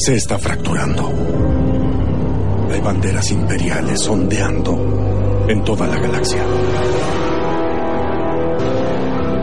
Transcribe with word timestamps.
se 0.00 0.14
está 0.14 0.38
fracturando. 0.38 1.12
Hay 2.72 2.80
banderas 2.80 3.30
imperiales 3.32 4.08
ondeando 4.08 5.44
en 5.46 5.62
toda 5.62 5.86
la 5.86 5.98
galaxia. 5.98 6.42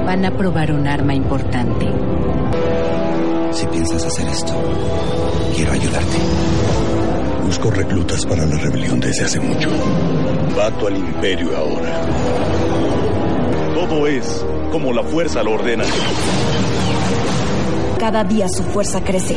Van 0.05 0.25
a 0.25 0.35
probar 0.35 0.71
un 0.71 0.87
arma 0.87 1.13
importante. 1.13 1.85
Si 3.51 3.67
piensas 3.67 4.03
hacer 4.03 4.27
esto, 4.29 4.53
quiero 5.55 5.73
ayudarte. 5.73 6.17
Busco 7.45 7.69
reclutas 7.69 8.25
para 8.25 8.45
la 8.45 8.57
rebelión 8.57 8.99
desde 8.99 9.25
hace 9.25 9.39
mucho. 9.39 9.69
Bato 10.55 10.87
al 10.87 10.97
imperio 10.97 11.55
ahora. 11.55 12.01
Todo 13.75 14.07
es 14.07 14.43
como 14.71 14.91
la 14.91 15.03
fuerza 15.03 15.43
lo 15.43 15.51
ordena. 15.51 15.83
Cada 17.99 18.23
día 18.23 18.47
su 18.49 18.63
fuerza 18.63 19.01
crece. 19.01 19.35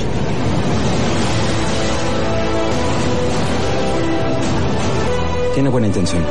Tiene 5.61 5.69
buena 5.69 5.89
intención. 5.89 6.25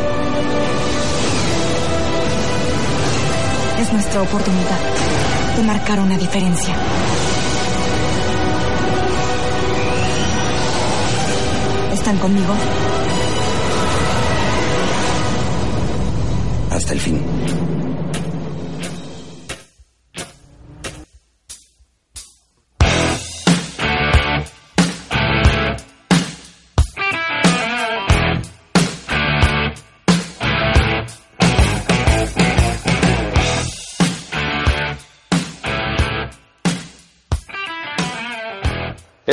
Es 3.79 3.93
nuestra 3.93 4.23
oportunidad 4.23 4.79
de 5.55 5.63
marcar 5.65 5.99
una 5.99 6.17
diferencia. 6.17 6.75
¿Están 11.93 12.17
conmigo? 12.17 12.55
Hasta 16.71 16.93
el 16.93 16.99
fin. 16.99 17.21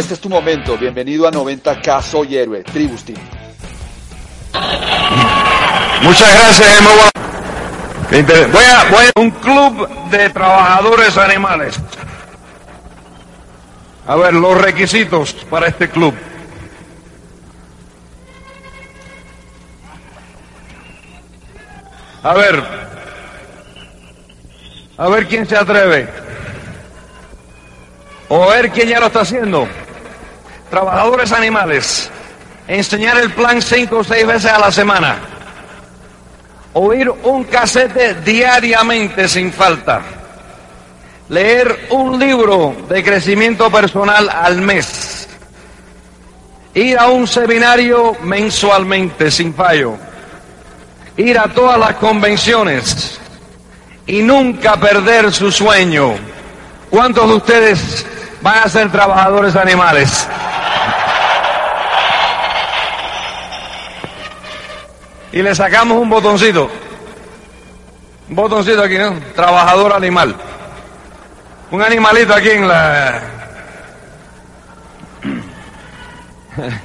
Este 0.07 0.15
es 0.15 0.21
tu 0.21 0.29
momento. 0.29 0.79
Bienvenido 0.79 1.27
a 1.27 1.33
90K 1.33 2.01
Soy 2.01 2.37
Héroe, 2.37 2.62
Tribus 2.62 3.03
Team. 3.03 3.19
Muchas 6.01 6.33
gracias, 6.33 6.79
Emma. 6.79 6.91
Voy 8.53 8.65
a, 8.65 8.84
voy 8.84 9.05
a 9.05 9.21
un 9.21 9.31
club 9.33 9.89
de 10.11 10.31
trabajadores 10.31 11.19
animales. 11.19 11.81
A 14.07 14.15
ver, 14.15 14.34
los 14.34 14.57
requisitos 14.57 15.34
para 15.51 15.67
este 15.67 15.91
club. 15.91 16.15
A 22.23 22.33
ver, 22.33 22.62
a 24.99 25.09
ver 25.09 25.27
quién 25.27 25.45
se 25.47 25.57
atreve. 25.57 26.09
O 28.29 28.45
a 28.45 28.55
ver 28.55 28.71
quién 28.71 28.89
ya 28.89 29.01
lo 29.01 29.07
está 29.07 29.23
haciendo. 29.23 29.67
Trabajadores 30.70 31.33
animales. 31.33 32.11
Enseñar 32.69 33.19
el 33.19 33.33
plan 33.33 33.62
cinco 33.62 33.98
o 33.98 34.05
seis 34.05 34.27
veces 34.27 34.50
a 34.50 34.59
la 34.59 34.72
semana. 34.72 35.19
Oír 36.72 37.09
un 37.09 37.45
casete 37.45 38.14
diariamente 38.14 39.28
sin 39.28 39.53
falta. 39.53 40.03
Leer 41.28 41.89
un 41.91 42.19
libro 42.19 42.77
de 42.89 43.03
crecimiento 43.03 43.70
personal 43.70 44.28
al 44.28 44.61
mes. 44.61 45.28
Ir 46.75 46.98
a 46.98 47.09
un 47.09 47.27
seminario 47.27 48.15
mensualmente 48.22 49.31
sin 49.31 49.54
fallo. 49.54 49.97
Ir 51.16 51.38
a 51.38 51.44
todas 51.44 51.78
las 51.78 51.94
convenciones. 51.94 53.19
Y 54.06 54.22
nunca 54.22 54.77
perder 54.77 55.33
su 55.33 55.50
sueño. 55.50 56.15
¿Cuántos 56.91 57.28
de 57.28 57.34
ustedes 57.34 58.06
van 58.43 58.59
a 58.59 58.69
ser 58.69 58.93
trabajadores 58.93 59.56
animales? 59.56 60.28
Y 65.36 65.42
le 65.42 65.54
sacamos 65.54 65.98
un 65.98 66.08
botoncito. 66.08 66.70
Un 68.30 68.36
botoncito 68.36 68.82
aquí, 68.82 68.97
¿no? 68.97 69.12
Trabajador 69.34 69.92
animal. 69.92 70.34
Un 71.70 71.82
animalito 71.82 72.32
aquí 72.32 72.48
en 72.48 72.66
la... 72.66 73.20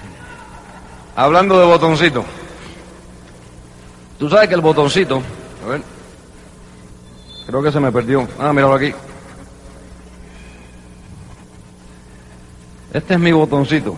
Hablando 1.15 1.57
de 1.61 1.65
botoncito. 1.65 2.25
Tú 4.19 4.29
sabes 4.29 4.49
que 4.49 4.55
el 4.55 4.61
botoncito... 4.61 5.23
A 5.63 5.69
ver. 5.69 5.81
Creo 7.47 7.63
que 7.63 7.71
se 7.71 7.79
me 7.79 7.89
perdió. 7.89 8.27
Ah, 8.37 8.51
míralo 8.51 8.73
aquí. 8.73 8.93
Este 12.91 13.13
es 13.13 13.19
mi 13.21 13.31
botoncito. 13.31 13.95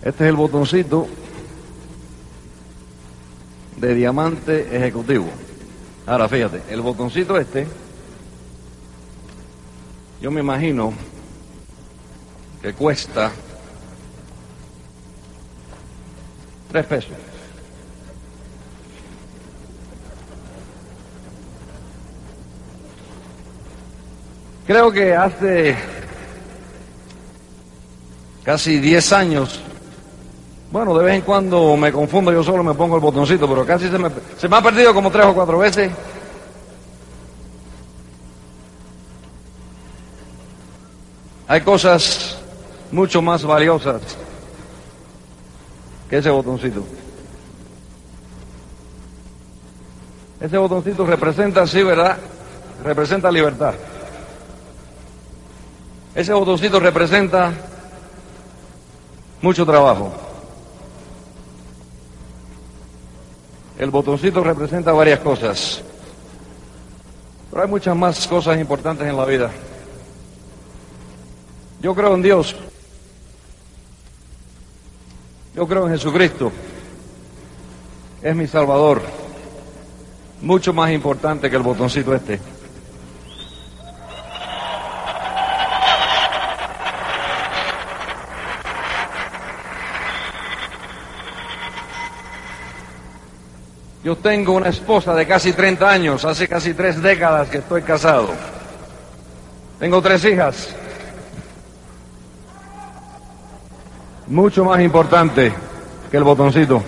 Este 0.00 0.22
es 0.22 0.30
el 0.30 0.36
botoncito 0.36 1.08
de 3.80 3.94
diamante 3.94 4.76
ejecutivo. 4.76 5.28
Ahora 6.06 6.28
fíjate, 6.28 6.62
el 6.70 6.80
botoncito 6.80 7.36
este, 7.38 7.66
yo 10.20 10.30
me 10.30 10.40
imagino 10.40 10.92
que 12.60 12.72
cuesta 12.72 13.30
tres 16.70 16.86
pesos. 16.86 17.12
Creo 24.66 24.92
que 24.92 25.14
hace 25.14 25.76
casi 28.44 28.78
diez 28.78 29.12
años 29.12 29.60
bueno, 30.70 30.96
de 30.96 31.04
vez 31.04 31.14
en 31.14 31.22
cuando 31.22 31.76
me 31.76 31.90
confundo 31.90 32.30
yo 32.30 32.42
solo, 32.42 32.62
me 32.62 32.74
pongo 32.74 32.96
el 32.96 33.00
botoncito, 33.00 33.48
pero 33.48 33.64
casi 33.64 33.88
se 33.88 33.98
me, 33.98 34.10
se 34.36 34.48
me 34.48 34.56
ha 34.56 34.62
perdido 34.62 34.92
como 34.92 35.10
tres 35.10 35.24
o 35.26 35.34
cuatro 35.34 35.58
veces. 35.58 35.90
Hay 41.46 41.62
cosas 41.62 42.36
mucho 42.92 43.22
más 43.22 43.42
valiosas 43.42 44.02
que 46.10 46.18
ese 46.18 46.28
botoncito. 46.28 46.84
Ese 50.40 50.58
botoncito 50.58 51.06
representa, 51.06 51.66
sí, 51.66 51.82
¿verdad? 51.82 52.18
Representa 52.84 53.30
libertad. 53.30 53.74
Ese 56.14 56.32
botoncito 56.34 56.78
representa 56.78 57.52
mucho 59.40 59.64
trabajo. 59.64 60.27
El 63.78 63.90
botoncito 63.90 64.42
representa 64.42 64.92
varias 64.92 65.20
cosas, 65.20 65.80
pero 67.48 67.62
hay 67.62 67.68
muchas 67.68 67.96
más 67.96 68.26
cosas 68.26 68.58
importantes 68.58 69.06
en 69.06 69.16
la 69.16 69.24
vida. 69.24 69.52
Yo 71.80 71.94
creo 71.94 72.14
en 72.16 72.22
Dios. 72.22 72.56
Yo 75.54 75.66
creo 75.68 75.86
en 75.86 75.92
Jesucristo. 75.92 76.50
Es 78.20 78.34
mi 78.34 78.48
Salvador. 78.48 79.00
Mucho 80.42 80.72
más 80.72 80.90
importante 80.90 81.48
que 81.48 81.56
el 81.56 81.62
botoncito 81.62 82.14
este. 82.14 82.40
Yo 94.04 94.16
tengo 94.16 94.52
una 94.52 94.68
esposa 94.68 95.12
de 95.14 95.26
casi 95.26 95.52
30 95.52 95.90
años, 95.90 96.24
hace 96.24 96.46
casi 96.46 96.72
tres 96.72 97.02
décadas 97.02 97.48
que 97.48 97.58
estoy 97.58 97.82
casado. 97.82 98.28
Tengo 99.80 100.00
tres 100.00 100.24
hijas. 100.24 100.68
Mucho 104.28 104.64
más 104.64 104.80
importante 104.80 105.52
que 106.10 106.16
el 106.16 106.22
botoncito. 106.22 106.82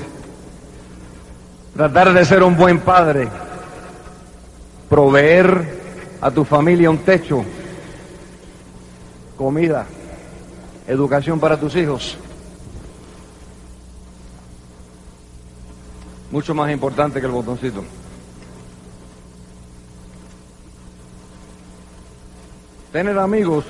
Tratar 1.75 2.13
de 2.13 2.25
ser 2.25 2.45
un 2.45 2.57
buen 2.57 2.79
padre. 2.79 3.29
Proveer 4.89 5.81
a 6.21 6.31
tu 6.31 6.45
familia 6.45 6.91
un 6.91 6.99
techo, 6.99 7.45
comida, 9.37 9.87
educación 10.87 11.41
para 11.41 11.59
tus 11.59 11.75
hijos. 11.77 12.19
Mucho 16.31 16.55
más 16.55 16.71
importante 16.71 17.21
que 17.21 17.27
el 17.27 17.33
botoncito. 17.33 17.85
Tener 22.93 23.19
amigos 23.19 23.65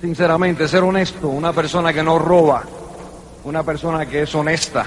sinceramente, 0.00 0.66
ser 0.66 0.82
honesto, 0.82 1.28
una 1.28 1.52
persona 1.52 1.92
que 1.92 2.02
no 2.02 2.18
roba, 2.18 2.64
una 3.44 3.62
persona 3.62 4.04
que 4.06 4.22
es 4.22 4.34
honesta. 4.34 4.86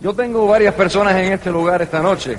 Yo 0.00 0.12
tengo 0.12 0.46
varias 0.46 0.74
personas 0.74 1.16
en 1.16 1.32
este 1.32 1.50
lugar 1.50 1.80
esta 1.80 2.00
noche 2.02 2.36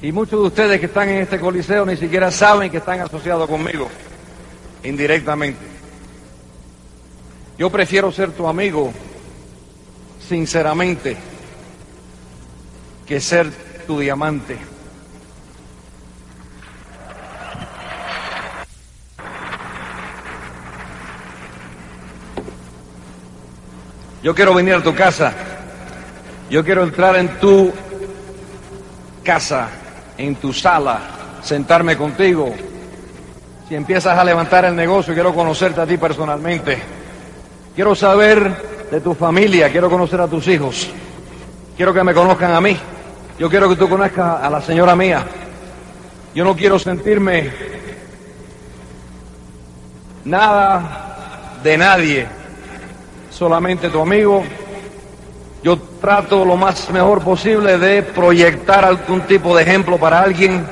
y 0.00 0.12
muchos 0.12 0.40
de 0.40 0.46
ustedes 0.46 0.80
que 0.80 0.86
están 0.86 1.10
en 1.10 1.18
este 1.18 1.38
coliseo 1.38 1.84
ni 1.84 1.96
siquiera 1.96 2.30
saben 2.30 2.70
que 2.70 2.78
están 2.78 3.00
asociados 3.00 3.48
conmigo 3.48 3.88
indirectamente. 4.82 5.66
Yo 7.58 7.70
prefiero 7.70 8.10
ser 8.10 8.30
tu 8.32 8.48
amigo 8.48 8.92
sinceramente 10.28 11.16
que 13.06 13.20
ser 13.20 13.50
tu 13.86 13.98
diamante. 13.98 14.58
Yo 24.22 24.34
quiero 24.34 24.54
venir 24.54 24.74
a 24.74 24.82
tu 24.82 24.94
casa. 24.94 25.34
Yo 26.48 26.64
quiero 26.64 26.82
entrar 26.82 27.16
en 27.16 27.28
tu 27.40 27.72
casa, 29.22 29.68
en 30.16 30.36
tu 30.36 30.52
sala, 30.52 31.00
sentarme 31.42 31.96
contigo. 31.96 32.54
Si 33.68 33.74
empiezas 33.74 34.16
a 34.16 34.24
levantar 34.24 34.64
el 34.64 34.76
negocio, 34.76 35.12
quiero 35.12 35.34
conocerte 35.34 35.80
a 35.82 35.86
ti 35.86 35.98
personalmente. 35.98 36.78
Quiero 37.74 37.94
saber 37.94 38.73
de 38.90 39.00
tu 39.00 39.14
familia, 39.14 39.70
quiero 39.70 39.90
conocer 39.90 40.20
a 40.20 40.28
tus 40.28 40.46
hijos. 40.48 40.90
Quiero 41.76 41.92
que 41.92 42.04
me 42.04 42.14
conozcan 42.14 42.52
a 42.52 42.60
mí. 42.60 42.76
Yo 43.38 43.50
quiero 43.50 43.68
que 43.68 43.76
tú 43.76 43.88
conozcas 43.88 44.42
a 44.42 44.48
la 44.48 44.60
señora 44.60 44.94
mía. 44.94 45.24
Yo 46.34 46.44
no 46.44 46.54
quiero 46.54 46.78
sentirme 46.78 47.50
nada 50.24 51.58
de 51.62 51.76
nadie 51.76 52.26
solamente 53.30 53.90
tu 53.90 54.00
amigo. 54.00 54.44
Yo 55.62 55.78
trato 56.00 56.44
lo 56.44 56.56
más 56.56 56.90
mejor 56.90 57.22
posible 57.22 57.78
de 57.78 58.02
proyectar 58.02 58.84
algún 58.84 59.22
tipo 59.22 59.56
de 59.56 59.62
ejemplo 59.62 59.98
para 59.98 60.20
alguien, 60.20 60.64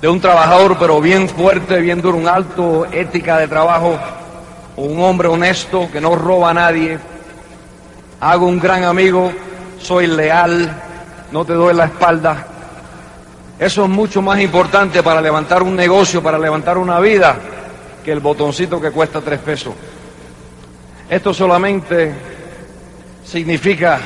de 0.00 0.08
un 0.08 0.20
trabajador 0.20 0.76
pero 0.78 1.00
bien 1.00 1.28
fuerte, 1.28 1.80
bien 1.80 2.02
duro, 2.02 2.18
un 2.18 2.28
alto 2.28 2.86
ética 2.90 3.38
de 3.38 3.48
trabajo, 3.48 3.98
un 4.76 5.02
hombre 5.02 5.28
honesto 5.28 5.88
que 5.90 6.00
no 6.00 6.14
roba 6.14 6.50
a 6.50 6.54
nadie. 6.54 6.98
Hago 8.20 8.46
un 8.46 8.58
gran 8.58 8.84
amigo, 8.84 9.32
soy 9.80 10.06
leal, 10.06 10.70
no 11.32 11.44
te 11.44 11.54
doy 11.54 11.74
la 11.74 11.86
espalda. 11.86 12.46
Eso 13.58 13.84
es 13.84 13.90
mucho 13.90 14.20
más 14.20 14.38
importante 14.40 15.02
para 15.02 15.20
levantar 15.20 15.62
un 15.62 15.74
negocio, 15.74 16.22
para 16.22 16.38
levantar 16.38 16.76
una 16.76 17.00
vida, 17.00 17.36
que 18.04 18.12
el 18.12 18.20
botoncito 18.20 18.80
que 18.80 18.90
cuesta 18.90 19.20
tres 19.20 19.40
pesos. 19.40 19.74
Esto 21.08 21.32
solamente 21.32 22.12
significa 23.24 23.98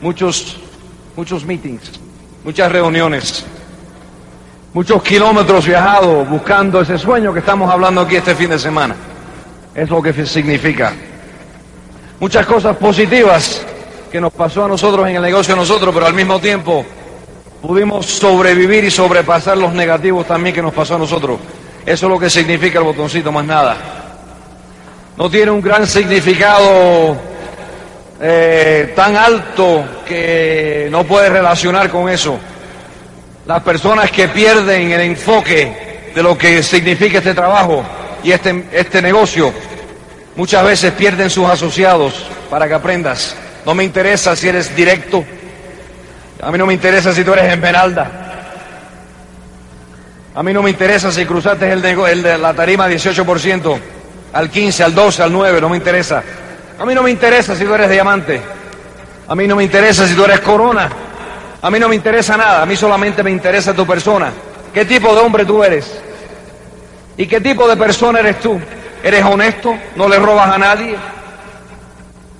muchos, 0.00 0.58
muchos 1.16 1.44
meetings, 1.44 1.92
muchas 2.44 2.70
reuniones, 2.70 3.46
muchos 4.74 5.02
kilómetros 5.02 5.66
viajados 5.66 6.28
buscando 6.28 6.80
ese 6.82 6.98
sueño 6.98 7.32
que 7.32 7.38
estamos 7.38 7.70
hablando 7.70 8.02
aquí 8.02 8.16
este 8.16 8.34
fin 8.34 8.50
de 8.50 8.58
semana. 8.58 8.94
Es 9.74 9.88
lo 9.88 10.02
que 10.02 10.26
significa. 10.26 10.92
Muchas 12.20 12.46
cosas 12.46 12.76
positivas 12.76 13.64
que 14.10 14.20
nos 14.20 14.32
pasó 14.32 14.64
a 14.64 14.68
nosotros 14.68 15.08
en 15.08 15.16
el 15.16 15.22
negocio 15.22 15.54
de 15.54 15.60
nosotros, 15.60 15.94
pero 15.94 16.06
al 16.06 16.14
mismo 16.14 16.38
tiempo 16.38 16.84
pudimos 17.60 18.06
sobrevivir 18.06 18.84
y 18.84 18.90
sobrepasar 18.90 19.56
los 19.56 19.72
negativos 19.72 20.26
también 20.26 20.54
que 20.54 20.62
nos 20.62 20.74
pasó 20.74 20.96
a 20.96 20.98
nosotros. 20.98 21.40
Eso 21.84 22.06
es 22.06 22.12
lo 22.12 22.18
que 22.18 22.30
significa 22.30 22.78
el 22.78 22.84
botoncito, 22.84 23.32
más 23.32 23.44
nada 23.44 24.02
no 25.16 25.30
tiene 25.30 25.50
un 25.50 25.60
gran 25.60 25.86
significado 25.86 27.16
eh, 28.20 28.92
tan 28.96 29.16
alto 29.16 29.84
que 30.06 30.88
no 30.90 31.04
puede 31.04 31.28
relacionar 31.28 31.90
con 31.90 32.08
eso. 32.08 32.38
Las 33.46 33.62
personas 33.62 34.10
que 34.10 34.28
pierden 34.28 34.92
el 34.92 35.00
enfoque 35.00 36.10
de 36.14 36.22
lo 36.22 36.36
que 36.38 36.62
significa 36.62 37.18
este 37.18 37.34
trabajo 37.34 37.84
y 38.22 38.32
este, 38.32 38.64
este 38.72 39.02
negocio, 39.02 39.52
muchas 40.36 40.64
veces 40.64 40.92
pierden 40.92 41.30
sus 41.30 41.48
asociados 41.48 42.26
para 42.50 42.68
que 42.68 42.74
aprendas. 42.74 43.36
No 43.64 43.74
me 43.74 43.84
interesa 43.84 44.34
si 44.36 44.48
eres 44.48 44.74
directo, 44.74 45.24
a 46.42 46.50
mí 46.50 46.58
no 46.58 46.66
me 46.66 46.74
interesa 46.74 47.12
si 47.12 47.22
tú 47.22 47.32
eres 47.32 47.52
esmeralda. 47.52 48.10
A 50.34 50.42
mí 50.42 50.52
no 50.52 50.60
me 50.60 50.70
interesa 50.70 51.12
si 51.12 51.24
cruzaste 51.24 51.70
el, 51.70 51.84
el 51.84 52.22
de 52.22 52.36
la 52.36 52.52
tarima 52.52 52.88
18% 52.88 53.78
al 54.32 54.50
15, 54.50 54.82
al 54.82 54.94
12, 54.94 55.22
al 55.22 55.32
9, 55.32 55.60
no 55.60 55.68
me 55.68 55.76
interesa. 55.76 56.22
A 56.80 56.84
mí 56.84 56.94
no 56.94 57.02
me 57.04 57.12
interesa 57.12 57.54
si 57.54 57.64
tú 57.64 57.72
eres 57.74 57.88
diamante. 57.88 58.40
A 59.28 59.36
mí 59.36 59.46
no 59.46 59.54
me 59.54 59.62
interesa 59.62 60.06
si 60.08 60.14
tú 60.14 60.24
eres 60.24 60.40
corona. 60.40 60.90
A 61.60 61.70
mí 61.70 61.78
no 61.78 61.88
me 61.88 61.94
interesa 61.94 62.36
nada. 62.36 62.62
A 62.62 62.66
mí 62.66 62.74
solamente 62.74 63.22
me 63.22 63.30
interesa 63.30 63.72
tu 63.72 63.86
persona. 63.86 64.32
¿Qué 64.74 64.84
tipo 64.84 65.14
de 65.14 65.20
hombre 65.20 65.44
tú 65.44 65.62
eres? 65.62 66.00
¿Y 67.16 67.26
qué 67.26 67.40
tipo 67.40 67.68
de 67.68 67.76
persona 67.76 68.20
eres 68.20 68.40
tú? 68.40 68.60
¿Eres 69.02 69.24
honesto? 69.24 69.74
¿No 69.96 70.08
le 70.08 70.18
robas 70.18 70.48
a 70.48 70.58
nadie? 70.58 70.96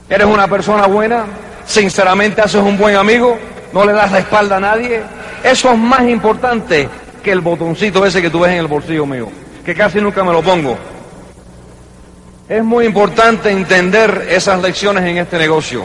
¿Eres 0.09 0.27
una 0.27 0.47
persona 0.49 0.87
buena? 0.87 1.25
¿Sinceramente 1.67 2.41
haces 2.41 2.63
un 2.63 2.79
buen 2.79 2.97
amigo? 2.97 3.39
¿No 3.73 3.85
le 3.85 3.93
das 3.93 4.13
la 4.13 4.19
espalda 4.21 4.57
a 4.57 4.61
nadie? 4.61 5.03
Eso 5.43 5.73
es 5.73 5.79
más 5.79 6.03
importante 6.09 6.89
que 7.23 7.33
el 7.33 7.41
botoncito 7.41 8.05
ese 8.05 8.21
que 8.21 8.31
tú 8.31 8.41
ves 8.41 8.53
en 8.53 8.59
el 8.59 8.67
bolsillo 8.67 9.07
mío, 9.07 9.29
que 9.65 9.75
casi 9.75 10.01
nunca 10.01 10.23
me 10.23 10.33
lo 10.33 10.43
pongo. 10.43 10.77
Es 12.49 12.63
muy 12.63 12.87
importante 12.87 13.51
entender 13.51 14.27
esas 14.29 14.61
lecciones 14.61 15.05
en 15.05 15.19
este 15.19 15.39
negocio. 15.39 15.85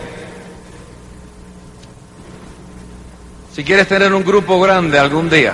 Si 3.53 3.63
quieres 3.63 3.87
tener 3.87 4.13
un 4.13 4.23
grupo 4.23 4.59
grande 4.59 4.99
algún 4.99 5.29
día, 5.29 5.53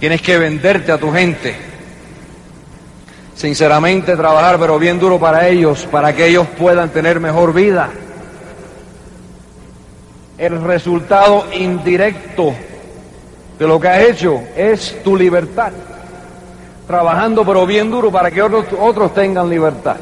tienes 0.00 0.20
que 0.20 0.38
venderte 0.38 0.92
a 0.92 0.98
tu 0.98 1.12
gente. 1.12 1.71
Sinceramente 3.34 4.16
trabajar, 4.16 4.58
pero 4.58 4.78
bien 4.78 4.98
duro 4.98 5.18
para 5.18 5.48
ellos, 5.48 5.86
para 5.90 6.14
que 6.14 6.26
ellos 6.26 6.46
puedan 6.58 6.90
tener 6.90 7.18
mejor 7.18 7.52
vida. 7.52 7.90
El 10.38 10.62
resultado 10.62 11.46
indirecto 11.52 12.52
de 13.58 13.66
lo 13.66 13.80
que 13.80 13.88
has 13.88 14.02
hecho 14.02 14.40
es 14.56 15.02
tu 15.02 15.16
libertad 15.16 15.72
trabajando 16.86 17.44
pero 17.44 17.66
bien 17.66 17.90
duro 17.90 18.10
para 18.10 18.30
que 18.30 18.40
otros, 18.42 18.66
otros 18.78 19.14
tengan 19.14 19.48
libertad. 19.48 19.96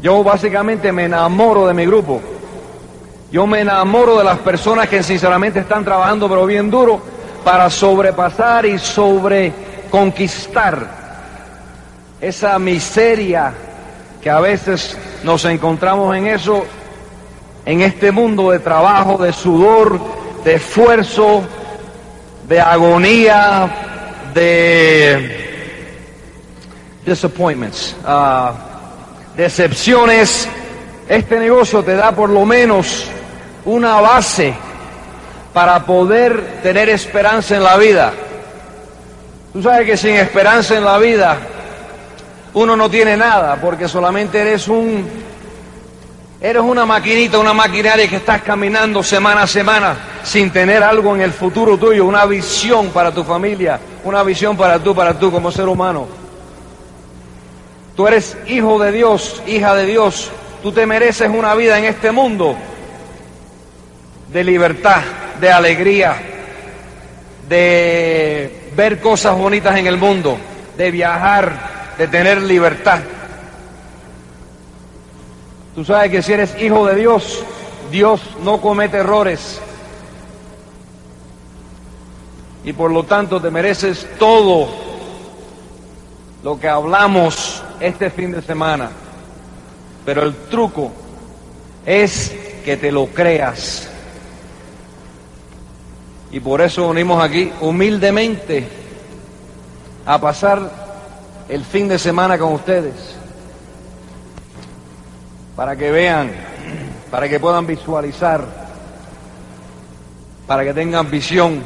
Yo 0.00 0.24
básicamente 0.24 0.90
me 0.90 1.04
enamoro 1.04 1.68
de 1.68 1.74
mi 1.74 1.86
grupo. 1.86 2.20
Yo 3.30 3.46
me 3.46 3.60
enamoro 3.60 4.18
de 4.18 4.24
las 4.24 4.38
personas 4.38 4.88
que 4.88 5.00
sinceramente 5.02 5.60
están 5.60 5.84
trabajando 5.84 6.28
pero 6.28 6.44
bien 6.46 6.68
duro 6.70 7.00
para 7.44 7.70
sobrepasar 7.70 8.66
y 8.66 8.80
sobreconquistar 8.80 11.03
esa 12.20 12.58
miseria 12.58 13.52
que 14.22 14.30
a 14.30 14.40
veces 14.40 14.96
nos 15.22 15.44
encontramos 15.44 16.16
en 16.16 16.26
eso, 16.26 16.64
en 17.66 17.82
este 17.82 18.10
mundo 18.10 18.50
de 18.50 18.58
trabajo, 18.58 19.18
de 19.18 19.32
sudor, 19.32 20.00
de 20.44 20.54
esfuerzo, 20.54 21.42
de 22.48 22.60
agonía, 22.60 23.70
de 24.32 25.44
disappointments, 27.04 27.94
uh, 28.06 28.52
decepciones, 29.36 30.48
este 31.08 31.38
negocio 31.38 31.82
te 31.82 31.94
da 31.94 32.12
por 32.12 32.30
lo 32.30 32.46
menos 32.46 33.04
una 33.64 34.00
base 34.00 34.54
para 35.52 35.84
poder 35.84 36.62
tener 36.62 36.88
esperanza 36.88 37.56
en 37.56 37.62
la 37.62 37.76
vida. 37.76 38.12
Tú 39.52 39.62
sabes 39.62 39.86
que 39.86 39.96
sin 39.96 40.16
esperanza 40.16 40.76
en 40.76 40.84
la 40.84 40.98
vida 40.98 41.38
uno 42.54 42.76
no 42.76 42.88
tiene 42.88 43.16
nada, 43.16 43.56
porque 43.56 43.88
solamente 43.88 44.40
eres 44.40 44.68
un 44.68 45.06
Eres 46.44 46.62
una 46.62 46.84
maquinita, 46.84 47.38
una 47.38 47.54
maquinaria 47.54 48.06
que 48.06 48.16
estás 48.16 48.42
caminando 48.42 49.02
semana 49.02 49.44
a 49.44 49.46
semana 49.46 49.96
sin 50.22 50.50
tener 50.50 50.82
algo 50.82 51.14
en 51.14 51.22
el 51.22 51.32
futuro 51.32 51.78
tuyo, 51.78 52.04
una 52.04 52.26
visión 52.26 52.88
para 52.88 53.12
tu 53.12 53.24
familia, 53.24 53.80
una 54.04 54.22
visión 54.22 54.54
para 54.54 54.78
tú, 54.78 54.94
para 54.94 55.18
tú 55.18 55.32
como 55.32 55.50
ser 55.50 55.66
humano. 55.66 56.06
Tú 57.96 58.06
eres 58.06 58.36
hijo 58.46 58.78
de 58.78 58.92
Dios, 58.92 59.42
hija 59.46 59.74
de 59.74 59.86
Dios. 59.86 60.30
Tú 60.62 60.70
te 60.70 60.84
mereces 60.84 61.30
una 61.30 61.54
vida 61.54 61.78
en 61.78 61.86
este 61.86 62.12
mundo 62.12 62.54
de 64.30 64.44
libertad, 64.44 65.00
de 65.40 65.50
alegría, 65.50 66.14
de 67.48 68.70
ver 68.76 69.00
cosas 69.00 69.34
bonitas 69.34 69.78
en 69.78 69.86
el 69.86 69.96
mundo, 69.96 70.36
de 70.76 70.90
viajar, 70.90 71.73
de 71.98 72.08
tener 72.08 72.42
libertad. 72.42 73.00
Tú 75.74 75.84
sabes 75.84 76.10
que 76.10 76.22
si 76.22 76.32
eres 76.32 76.60
hijo 76.60 76.86
de 76.86 76.94
Dios, 76.96 77.44
Dios 77.90 78.20
no 78.42 78.60
comete 78.60 78.98
errores. 78.98 79.60
Y 82.64 82.72
por 82.72 82.90
lo 82.90 83.04
tanto 83.04 83.40
te 83.40 83.50
mereces 83.50 84.06
todo 84.18 84.68
lo 86.42 86.58
que 86.58 86.68
hablamos 86.68 87.62
este 87.80 88.10
fin 88.10 88.32
de 88.32 88.42
semana, 88.42 88.90
pero 90.04 90.22
el 90.22 90.34
truco 90.50 90.92
es 91.84 92.34
que 92.64 92.76
te 92.76 92.90
lo 92.92 93.06
creas. 93.06 93.88
Y 96.30 96.40
por 96.40 96.60
eso 96.60 96.88
venimos 96.88 97.22
aquí 97.22 97.52
humildemente 97.60 98.66
a 100.06 100.20
pasar 100.20 100.83
el 101.48 101.64
fin 101.64 101.88
de 101.88 101.98
semana 101.98 102.38
con 102.38 102.52
ustedes, 102.52 102.94
para 105.54 105.76
que 105.76 105.90
vean, 105.90 106.32
para 107.10 107.28
que 107.28 107.38
puedan 107.38 107.66
visualizar, 107.66 108.44
para 110.46 110.64
que 110.64 110.74
tengan 110.74 111.10
visión 111.10 111.62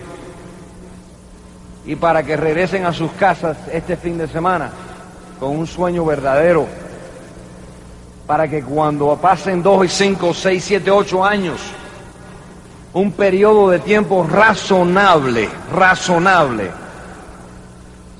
y 1.84 1.96
para 1.96 2.22
que 2.22 2.36
regresen 2.36 2.86
a 2.86 2.92
sus 2.92 3.12
casas 3.12 3.56
este 3.72 3.96
fin 3.96 4.18
de 4.18 4.28
semana 4.28 4.70
con 5.38 5.56
un 5.56 5.66
sueño 5.66 6.04
verdadero, 6.04 6.66
para 8.26 8.48
que 8.48 8.62
cuando 8.62 9.16
pasen 9.16 9.62
dos 9.62 9.86
y 9.86 9.88
cinco, 9.88 10.34
seis, 10.34 10.64
siete, 10.64 10.90
ocho 10.90 11.24
años, 11.24 11.60
un 12.92 13.12
periodo 13.12 13.70
de 13.70 13.78
tiempo 13.78 14.26
razonable, 14.28 15.48
razonable, 15.72 16.70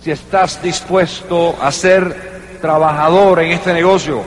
si 0.02 0.10
estás 0.10 0.62
dispuesto 0.62 1.56
a 1.60 1.70
ser 1.72 2.58
trabajador 2.60 3.40
en 3.40 3.52
este 3.52 3.72
negocio, 3.72 4.22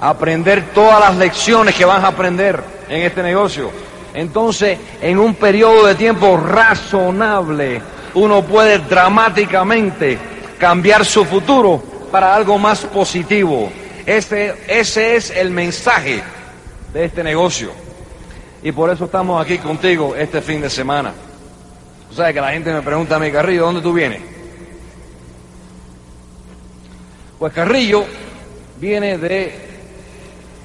a 0.00 0.10
aprender 0.10 0.72
todas 0.74 1.00
las 1.00 1.16
lecciones 1.16 1.74
que 1.74 1.84
vas 1.84 2.02
a 2.02 2.08
aprender 2.08 2.62
en 2.88 3.02
este 3.02 3.22
negocio, 3.22 3.70
entonces 4.14 4.78
en 5.00 5.18
un 5.18 5.34
periodo 5.34 5.86
de 5.86 5.94
tiempo 5.94 6.36
razonable 6.36 7.82
uno 8.14 8.42
puede 8.42 8.78
dramáticamente 8.78 10.18
cambiar 10.58 11.04
su 11.04 11.24
futuro 11.24 11.82
para 12.10 12.34
algo 12.34 12.58
más 12.58 12.80
positivo. 12.80 13.70
Ese, 14.06 14.54
ese 14.68 15.16
es 15.16 15.30
el 15.30 15.50
mensaje 15.50 16.22
de 16.92 17.04
este 17.04 17.24
negocio. 17.24 17.72
Y 18.62 18.72
por 18.72 18.88
eso 18.90 19.06
estamos 19.06 19.44
aquí 19.44 19.58
contigo 19.58 20.14
este 20.16 20.40
fin 20.40 20.60
de 20.60 20.70
semana. 20.70 21.12
O 22.10 22.14
sea, 22.14 22.32
que 22.32 22.40
la 22.40 22.52
gente 22.52 22.72
me 22.72 22.82
pregunta 22.82 23.16
a 23.16 23.18
mí, 23.18 23.30
Carrillo, 23.30 23.64
¿dónde 23.64 23.82
tú 23.82 23.92
vienes? 23.92 24.33
Pues 27.44 27.52
Carrillo 27.52 28.06
viene 28.80 29.18
de 29.18 29.54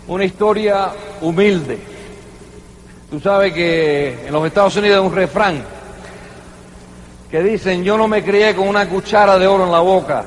una 0.08 0.24
historia 0.24 0.90
humilde. 1.20 1.78
Tú 3.10 3.20
sabes 3.20 3.52
que 3.52 4.26
en 4.26 4.32
los 4.32 4.48
Estados 4.48 4.78
Unidos 4.78 5.02
hay 5.02 5.06
un 5.06 5.14
refrán 5.14 5.62
que 7.30 7.44
dicen, 7.44 7.84
yo 7.84 7.98
no 7.98 8.08
me 8.08 8.24
crié 8.24 8.56
con 8.56 8.66
una 8.66 8.88
cuchara 8.88 9.38
de 9.38 9.46
oro 9.46 9.66
en 9.66 9.74
la 9.74 9.82
boca. 9.82 10.24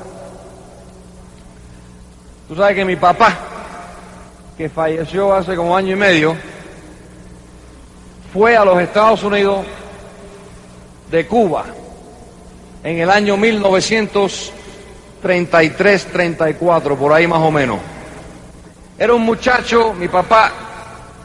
Tú 2.47 2.55
sabes 2.55 2.75
que 2.75 2.85
mi 2.85 2.97
papá, 2.97 3.35
que 4.55 4.69
falleció 4.69 5.33
hace 5.33 5.55
como 5.55 5.75
año 5.75 5.93
y 5.93 5.97
medio, 5.97 6.35
fue 8.31 8.55
a 8.55 8.63
los 8.63 8.79
Estados 8.79 9.23
Unidos 9.23 9.65
de 11.09 11.25
Cuba 11.25 11.65
en 12.83 12.99
el 12.99 13.09
año 13.09 13.37
1933-34, 15.23 16.97
por 16.97 17.13
ahí 17.13 17.27
más 17.27 17.39
o 17.39 17.51
menos. 17.51 17.79
Era 18.97 19.13
un 19.13 19.23
muchacho, 19.23 19.93
mi 19.93 20.07
papá, 20.07 20.51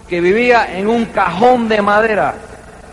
que 0.08 0.20
vivía 0.20 0.78
en 0.78 0.88
un 0.88 1.06
cajón 1.06 1.68
de 1.68 1.82
madera, 1.82 2.34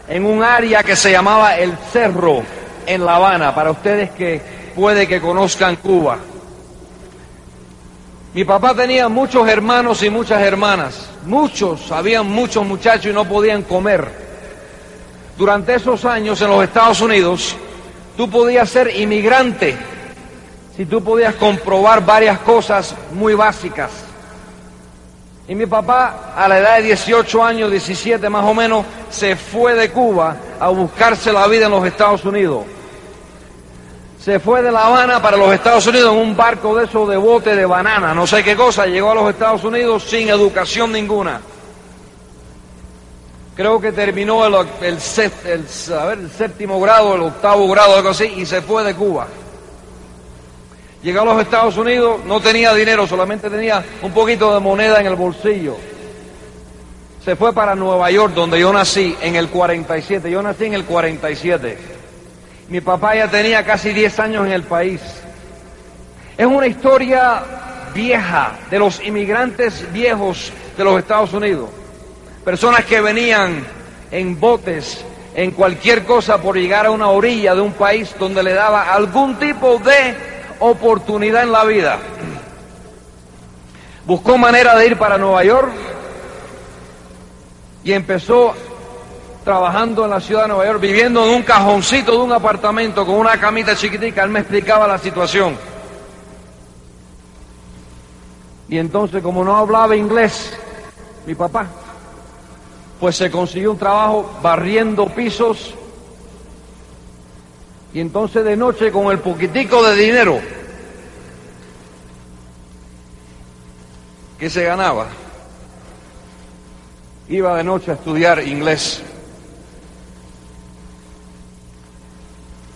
en 0.08 0.26
un 0.26 0.44
área 0.44 0.84
que 0.84 0.96
se 0.96 1.12
llamaba 1.12 1.56
El 1.56 1.78
Cerro, 1.92 2.44
en 2.86 3.06
La 3.06 3.16
Habana, 3.16 3.56
para 3.56 3.72
ustedes 3.72 4.12
que 4.12 4.42
puede 4.76 5.08
que 5.08 5.22
conozcan 5.22 5.78
Cuba. 5.78 6.18
Mi 8.34 8.44
papá 8.44 8.76
tenía 8.76 9.08
muchos 9.08 9.48
hermanos 9.48 10.04
y 10.04 10.10
muchas 10.10 10.42
hermanas, 10.42 11.10
muchos, 11.26 11.90
habían 11.92 12.28
muchos 12.30 12.66
muchachos 12.66 13.06
y 13.12 13.14
no 13.14 13.24
podían 13.24 13.64
comer. 13.64 14.26
Durante 15.38 15.76
esos 15.76 16.04
años 16.04 16.42
en 16.42 16.50
los 16.50 16.64
Estados 16.64 17.00
Unidos, 17.00 17.56
tú 18.18 18.30
podías 18.30 18.70
ser 18.70 18.94
inmigrante 18.94 19.78
si 20.76 20.86
tú 20.86 21.04
podías 21.04 21.36
comprobar 21.36 22.06
varias 22.06 22.40
cosas 22.40 22.96
muy 23.12 23.34
básicas. 23.34 23.92
Y 25.48 25.56
mi 25.56 25.66
papá, 25.66 26.34
a 26.36 26.48
la 26.48 26.58
edad 26.58 26.78
de 26.78 26.84
18 26.84 27.44
años, 27.44 27.72
17 27.72 28.30
más 28.30 28.44
o 28.46 28.54
menos, 28.54 28.86
se 29.10 29.36
fue 29.36 29.76
de 29.76 29.92
Cuba 29.92 30.36
a 30.60 30.70
buscarse 30.70 31.32
la 31.32 31.48
vida 31.48 31.68
en 31.68 31.72
los 31.72 31.86
Estados 31.86 32.26
Unidos 32.26 32.66
se 34.26 34.40
fue 34.40 34.64
de 34.64 34.72
La 34.72 34.88
Habana 34.88 35.22
para 35.22 35.38
los 35.38 35.54
Estados 35.54 35.86
Unidos 35.86 36.12
en 36.12 36.20
un 36.20 36.36
barco 36.36 36.76
de 36.76 36.86
esos 36.86 37.08
de 37.08 37.16
bote 37.16 37.56
de 37.56 37.64
banana, 37.64 38.12
no 38.16 38.26
sé 38.26 38.44
qué 38.44 38.56
cosa, 38.56 38.88
llegó 38.88 39.12
a 39.12 39.14
los 39.14 39.30
Estados 39.30 39.64
Unidos 39.64 40.04
sin 40.04 40.30
educación 40.30 40.92
ninguna. 40.92 41.42
Creo 43.56 43.80
que 43.80 43.92
terminó 43.92 44.44
el, 44.44 44.68
el, 44.82 45.00
séptimo 45.00 46.82
grado, 46.82 47.14
el 47.14 47.22
octavo 47.22 47.68
grado, 47.68 47.98
algo 47.98 48.10
así, 48.10 48.24
y 48.24 48.48
se 48.48 48.64
fue 48.64 48.84
de 48.84 48.96
Cuba. 48.96 49.28
Llegó 51.06 51.22
a 51.22 51.26
los 51.26 51.42
Estados 51.44 51.78
Unidos, 51.78 52.22
no 52.26 52.40
tenía 52.40 52.74
dinero, 52.74 53.06
solamente 53.06 53.48
tenía 53.48 53.86
un 54.02 54.12
poquito 54.12 54.52
de 54.52 54.60
moneda 54.60 55.00
en 55.00 55.06
el 55.06 55.16
bolsillo. 55.16 55.78
Se 57.24 57.36
fue 57.36 57.54
para 57.54 57.76
Nueva 57.76 58.10
York, 58.10 58.34
donde 58.34 58.60
yo 58.60 58.74
nací, 58.74 59.16
en 59.22 59.36
el 59.36 59.50
47. 59.50 60.32
Yo 60.32 60.42
nací 60.42 60.66
en 60.66 60.74
el 60.74 60.84
47. 60.84 61.78
Mi 62.70 62.82
papá 62.82 63.16
ya 63.16 63.28
tenía 63.28 63.64
casi 63.64 63.94
10 63.94 64.20
años 64.20 64.48
en 64.48 64.54
el 64.54 64.64
país. 64.64 65.00
Es 66.40 66.48
una 66.48 66.66
historia 66.66 67.44
vieja 67.94 68.54
de 68.72 68.80
los 68.80 69.00
inmigrantes 69.04 69.86
viejos 69.94 70.52
de 70.76 70.84
los 70.84 70.98
Estados 70.98 71.34
Unidos. 71.34 71.70
Personas 72.44 72.84
que 72.84 73.00
venían 73.00 73.64
en 74.10 74.40
botes, 74.40 75.06
en 75.36 75.52
cualquier 75.52 76.04
cosa 76.04 76.42
por 76.42 76.58
llegar 76.58 76.88
a 76.88 76.90
una 76.90 77.10
orilla 77.10 77.54
de 77.54 77.62
un 77.62 77.74
país 77.74 78.16
donde 78.18 78.42
le 78.42 78.54
daba 78.54 78.92
algún 78.92 79.36
tipo 79.36 79.78
de 79.78 80.35
oportunidad 80.60 81.44
en 81.44 81.52
la 81.52 81.64
vida. 81.64 82.00
Buscó 84.06 84.38
manera 84.38 84.76
de 84.76 84.88
ir 84.88 84.98
para 84.98 85.18
Nueva 85.18 85.44
York 85.44 85.72
y 87.84 87.94
empezó 87.94 88.54
trabajando 89.44 90.06
en 90.06 90.10
la 90.10 90.20
ciudad 90.20 90.44
de 90.44 90.48
Nueva 90.50 90.66
York, 90.66 90.80
viviendo 90.82 91.24
en 91.24 91.36
un 91.36 91.44
cajoncito 91.44 92.12
de 92.14 92.18
un 92.18 92.34
apartamento 92.34 93.06
con 93.06 93.16
una 93.16 93.40
camita 93.40 93.76
chiquitica, 93.76 94.24
él 94.24 94.30
me 94.30 94.40
explicaba 94.40 94.88
la 94.88 94.98
situación. 94.98 95.56
Y 98.68 98.80
entonces, 98.80 99.22
como 99.22 99.44
no 99.44 99.56
hablaba 99.56 99.96
inglés, 99.96 100.58
mi 101.28 101.36
papá, 101.36 101.68
pues 103.00 103.16
se 103.16 103.30
consiguió 103.30 103.72
un 103.72 103.78
trabajo 103.78 104.32
barriendo 104.42 105.06
pisos. 105.08 105.76
Y 107.96 108.02
entonces 108.02 108.44
de 108.44 108.58
noche, 108.58 108.92
con 108.92 109.10
el 109.10 109.20
poquitico 109.20 109.82
de 109.82 109.96
dinero 109.96 110.38
que 114.38 114.50
se 114.50 114.66
ganaba, 114.66 115.08
iba 117.30 117.56
de 117.56 117.64
noche 117.64 117.92
a 117.92 117.94
estudiar 117.94 118.46
inglés. 118.46 119.02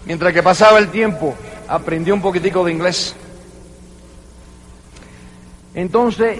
Mientras 0.06 0.32
que 0.32 0.42
pasaba 0.42 0.80
el 0.80 0.88
tiempo, 0.88 1.36
aprendió 1.68 2.14
un 2.14 2.22
poquitico 2.22 2.64
de 2.64 2.72
inglés. 2.72 3.14
Entonces 5.74 6.40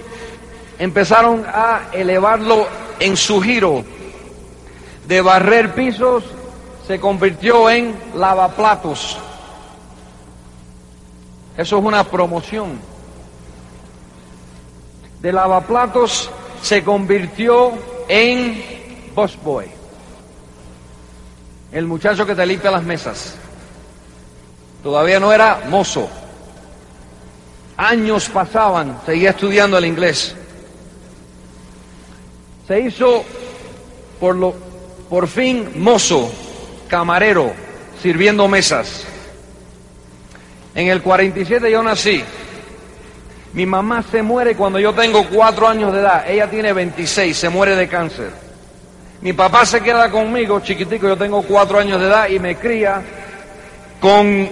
empezaron 0.78 1.44
a 1.46 1.90
elevarlo 1.92 2.66
en 2.98 3.14
su 3.14 3.42
giro. 3.42 3.84
De 5.06 5.20
barrer 5.20 5.74
pisos 5.74 6.24
se 6.90 6.98
convirtió 6.98 7.70
en 7.70 7.94
lavaplatos. 8.16 9.16
Eso 11.56 11.78
es 11.78 11.84
una 11.84 12.02
promoción. 12.02 12.80
De 15.20 15.32
lavaplatos 15.32 16.28
se 16.60 16.82
convirtió 16.82 17.74
en 18.08 19.12
busboy. 19.14 19.66
El 21.70 21.86
muchacho 21.86 22.26
que 22.26 22.34
te 22.34 22.44
limpia 22.44 22.72
las 22.72 22.82
mesas. 22.82 23.36
Todavía 24.82 25.20
no 25.20 25.32
era 25.32 25.62
mozo. 25.70 26.08
Años 27.76 28.28
pasaban, 28.30 29.00
seguía 29.06 29.30
estudiando 29.30 29.78
el 29.78 29.84
inglés. 29.84 30.34
Se 32.66 32.80
hizo 32.80 33.22
por, 34.18 34.34
lo, 34.34 34.54
por 35.08 35.28
fin 35.28 35.70
mozo, 35.76 36.28
camarero, 36.90 37.52
sirviendo 38.02 38.46
mesas. 38.48 39.04
En 40.74 40.88
el 40.88 41.00
47 41.00 41.70
yo 41.70 41.82
nací. 41.82 42.22
Mi 43.52 43.66
mamá 43.66 44.04
se 44.10 44.22
muere 44.22 44.54
cuando 44.54 44.78
yo 44.78 44.92
tengo 44.92 45.24
cuatro 45.28 45.66
años 45.66 45.92
de 45.92 46.00
edad. 46.00 46.24
Ella 46.28 46.48
tiene 46.50 46.72
26, 46.72 47.36
se 47.36 47.48
muere 47.48 47.74
de 47.74 47.88
cáncer. 47.88 48.30
Mi 49.22 49.32
papá 49.32 49.66
se 49.66 49.80
queda 49.80 50.10
conmigo, 50.10 50.60
chiquitico, 50.60 51.08
yo 51.08 51.16
tengo 51.16 51.42
cuatro 51.42 51.78
años 51.78 52.00
de 52.00 52.06
edad 52.06 52.28
y 52.28 52.38
me 52.38 52.56
cría 52.56 53.02
con 54.00 54.48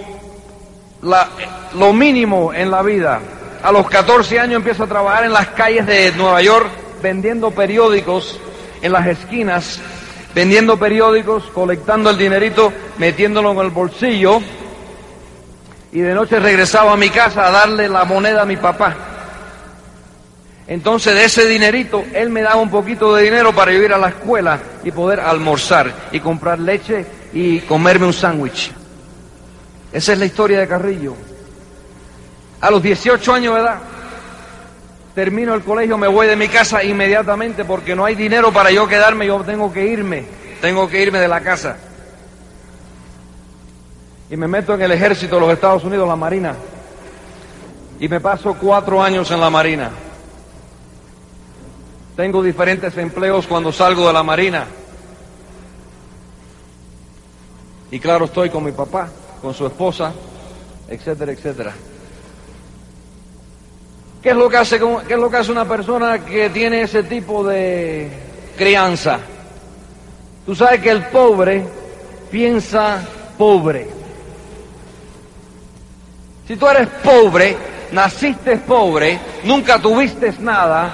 lo 1.73 1.93
mínimo 1.93 2.53
en 2.53 2.69
la 2.69 2.81
vida. 2.81 3.19
A 3.63 3.71
los 3.71 3.89
14 3.89 4.39
años 4.39 4.57
empiezo 4.57 4.83
a 4.83 4.87
trabajar 4.87 5.23
en 5.23 5.33
las 5.33 5.47
calles 5.49 5.85
de 5.85 6.11
Nueva 6.11 6.41
York 6.41 6.69
vendiendo 7.01 7.51
periódicos 7.51 8.39
en 8.81 8.91
las 8.91 9.07
esquinas, 9.07 9.81
vendiendo 10.33 10.77
periódicos, 10.77 11.43
colectando 11.53 12.09
el 12.09 12.17
dinerito, 12.17 12.71
metiéndolo 12.97 13.51
en 13.51 13.59
el 13.59 13.69
bolsillo 13.69 14.41
y 15.91 15.99
de 15.99 16.13
noche 16.13 16.39
regresaba 16.39 16.93
a 16.93 16.97
mi 16.97 17.09
casa 17.09 17.47
a 17.47 17.51
darle 17.51 17.89
la 17.89 18.05
moneda 18.05 18.43
a 18.43 18.45
mi 18.45 18.57
papá. 18.57 18.95
Entonces 20.67 21.15
de 21.15 21.25
ese 21.25 21.47
dinerito, 21.47 22.03
él 22.13 22.29
me 22.29 22.41
daba 22.41 22.57
un 22.57 22.69
poquito 22.69 23.15
de 23.15 23.23
dinero 23.23 23.53
para 23.53 23.71
yo 23.71 23.81
ir 23.81 23.91
a 23.91 23.97
la 23.97 24.09
escuela 24.09 24.59
y 24.83 24.91
poder 24.91 25.19
almorzar 25.19 25.91
y 26.11 26.19
comprar 26.19 26.59
leche 26.59 27.05
y 27.33 27.61
comerme 27.61 28.05
un 28.05 28.13
sándwich. 28.13 28.71
Esa 29.91 30.13
es 30.13 30.19
la 30.19 30.25
historia 30.25 30.59
de 30.59 30.67
Carrillo. 30.67 31.15
A 32.61 32.69
los 32.69 32.83
18 32.83 33.33
años 33.33 33.55
de 33.55 33.61
edad, 33.61 33.79
termino 35.15 35.53
el 35.53 35.63
colegio, 35.63 35.97
me 35.97 36.07
voy 36.07 36.27
de 36.27 36.35
mi 36.35 36.47
casa 36.47 36.83
inmediatamente 36.83 37.65
porque 37.65 37.95
no 37.95 38.05
hay 38.05 38.15
dinero 38.15 38.51
para 38.51 38.71
yo 38.71 38.87
quedarme, 38.87 39.25
yo 39.25 39.39
tengo 39.41 39.71
que 39.71 39.85
irme, 39.85 40.25
tengo 40.61 40.87
que 40.87 41.01
irme 41.01 41.19
de 41.19 41.27
la 41.27 41.41
casa. 41.41 41.77
Y 44.29 44.37
me 44.37 44.47
meto 44.47 44.75
en 44.75 44.81
el 44.81 44.91
ejército 44.91 45.35
de 45.35 45.41
los 45.41 45.51
Estados 45.51 45.83
Unidos, 45.83 46.07
la 46.07 46.15
Marina. 46.15 46.55
Y 47.99 48.07
me 48.07 48.19
paso 48.19 48.53
cuatro 48.53 49.01
años 49.01 49.29
en 49.31 49.39
la 49.39 49.49
Marina. 49.49 49.89
Tengo 52.15 52.43
diferentes 52.43 52.95
empleos 52.97 53.47
cuando 53.47 53.71
salgo 53.71 54.07
de 54.07 54.13
la 54.13 54.23
Marina. 54.23 54.67
Y 57.91 57.99
claro, 57.99 58.25
estoy 58.25 58.49
con 58.49 58.63
mi 58.63 58.71
papá, 58.71 59.09
con 59.41 59.53
su 59.53 59.65
esposa, 59.65 60.13
etcétera, 60.87 61.31
etcétera. 61.31 61.73
¿Qué 64.21 64.31
es 64.31 64.35
lo 64.35 64.49
que 64.49 64.57
hace, 64.57 64.75
es 64.77 65.49
una 65.49 65.65
persona 65.65 66.19
que 66.19 66.49
tiene 66.49 66.81
ese 66.81 67.03
tipo 67.03 67.41
de 67.43 68.09
crianza? 68.57 69.19
Tú 70.45 70.53
sabes 70.53 70.81
que 70.81 70.89
el 70.89 71.05
pobre 71.05 71.63
piensa 72.29 73.01
pobre. 73.37 73.87
Si 76.45 76.57
tú 76.57 76.67
eres 76.67 76.87
pobre, 77.01 77.55
naciste 77.93 78.57
pobre, 78.57 79.19
nunca 79.45 79.79
tuviste 79.79 80.33
nada, 80.39 80.91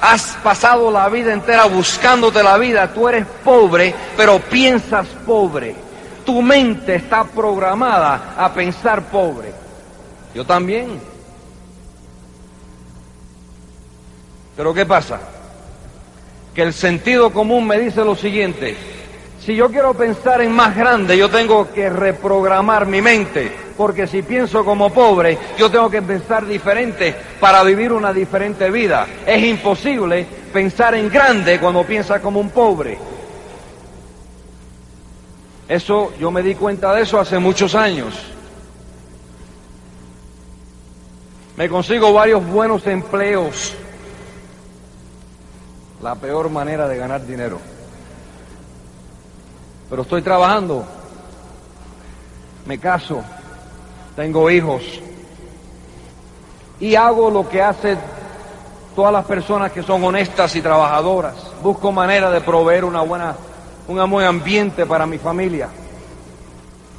has 0.00 0.36
pasado 0.44 0.88
la 0.90 1.08
vida 1.08 1.32
entera 1.32 1.64
buscándote 1.64 2.44
la 2.44 2.58
vida, 2.58 2.92
tú 2.92 3.08
eres 3.08 3.26
pobre, 3.42 3.92
pero 4.16 4.38
piensas 4.38 5.08
pobre. 5.26 5.74
Tu 6.24 6.40
mente 6.42 6.96
está 6.96 7.24
programada 7.24 8.34
a 8.36 8.52
pensar 8.52 9.02
pobre. 9.02 9.52
Yo 10.32 10.44
también. 10.44 11.17
Pero 14.58 14.74
¿qué 14.74 14.84
pasa? 14.84 15.20
Que 16.52 16.62
el 16.62 16.72
sentido 16.72 17.32
común 17.32 17.64
me 17.64 17.78
dice 17.78 18.04
lo 18.04 18.16
siguiente. 18.16 18.76
Si 19.40 19.54
yo 19.54 19.70
quiero 19.70 19.94
pensar 19.94 20.40
en 20.40 20.50
más 20.50 20.76
grande, 20.76 21.16
yo 21.16 21.30
tengo 21.30 21.70
que 21.72 21.88
reprogramar 21.88 22.84
mi 22.86 23.00
mente, 23.00 23.52
porque 23.76 24.08
si 24.08 24.22
pienso 24.22 24.64
como 24.64 24.92
pobre, 24.92 25.38
yo 25.56 25.70
tengo 25.70 25.88
que 25.88 26.02
pensar 26.02 26.44
diferente 26.44 27.14
para 27.38 27.62
vivir 27.62 27.92
una 27.92 28.12
diferente 28.12 28.68
vida. 28.68 29.06
Es 29.24 29.44
imposible 29.44 30.26
pensar 30.52 30.96
en 30.96 31.08
grande 31.08 31.60
cuando 31.60 31.84
piensa 31.84 32.20
como 32.20 32.40
un 32.40 32.50
pobre. 32.50 32.98
Eso, 35.68 36.14
yo 36.18 36.32
me 36.32 36.42
di 36.42 36.56
cuenta 36.56 36.92
de 36.94 37.02
eso 37.02 37.20
hace 37.20 37.38
muchos 37.38 37.76
años. 37.76 38.12
Me 41.56 41.68
consigo 41.68 42.12
varios 42.12 42.44
buenos 42.44 42.84
empleos. 42.88 43.76
La 46.02 46.14
peor 46.14 46.50
manera 46.50 46.86
de 46.86 46.96
ganar 46.96 47.26
dinero 47.26 47.58
pero 49.88 50.02
estoy 50.02 50.20
trabajando, 50.20 50.84
me 52.66 52.78
caso, 52.78 53.22
tengo 54.14 54.50
hijos 54.50 54.82
y 56.78 56.94
hago 56.94 57.30
lo 57.30 57.48
que 57.48 57.62
hacen 57.62 57.98
todas 58.94 59.12
las 59.12 59.24
personas 59.24 59.72
que 59.72 59.82
son 59.82 60.04
honestas 60.04 60.54
y 60.56 60.60
trabajadoras. 60.60 61.34
Busco 61.62 61.90
manera 61.90 62.30
de 62.30 62.40
proveer 62.42 62.84
una 62.84 63.00
buena, 63.00 63.34
un 63.86 64.10
buen 64.10 64.26
ambiente 64.26 64.84
para 64.84 65.06
mi 65.06 65.16
familia. 65.16 65.68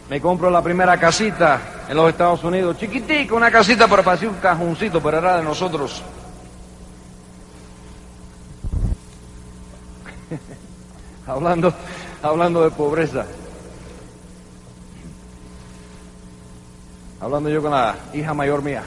Me 0.09 0.19
compro 0.19 0.49
la 0.49 0.63
primera 0.63 0.97
casita 0.97 1.61
en 1.87 1.95
los 1.95 2.09
Estados 2.09 2.43
Unidos, 2.43 2.77
chiquitica, 2.79 3.35
una 3.35 3.51
casita, 3.51 3.87
pero 3.87 4.03
parecía 4.03 4.29
un 4.29 4.35
cajoncito, 4.35 4.99
pero 4.99 5.19
era 5.19 5.37
de 5.37 5.43
nosotros. 5.43 6.01
Hablando, 11.29 11.73
hablando 12.21 12.63
de 12.63 12.71
pobreza. 12.71 13.25
Hablando 17.21 17.49
yo 17.49 17.61
con 17.61 17.71
la 17.71 17.95
hija 18.13 18.33
mayor 18.33 18.63
mía. 18.63 18.83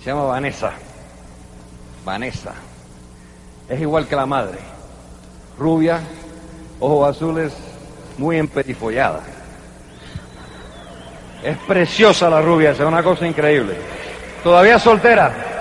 Se 0.00 0.10
llama 0.10 0.24
Vanessa. 0.24 0.72
Vanessa. 2.04 2.52
Es 3.68 3.80
igual 3.80 4.06
que 4.06 4.16
la 4.16 4.26
madre. 4.26 4.58
Rubia, 5.58 6.00
ojos 6.80 7.16
azules, 7.16 7.52
muy 8.18 8.38
emperifollada. 8.38 9.20
Es 11.42 11.56
preciosa 11.58 12.28
la 12.30 12.40
rubia, 12.40 12.70
es 12.70 12.80
una 12.80 13.02
cosa 13.02 13.26
increíble. 13.26 13.76
Todavía 14.44 14.78
soltera. 14.78 15.51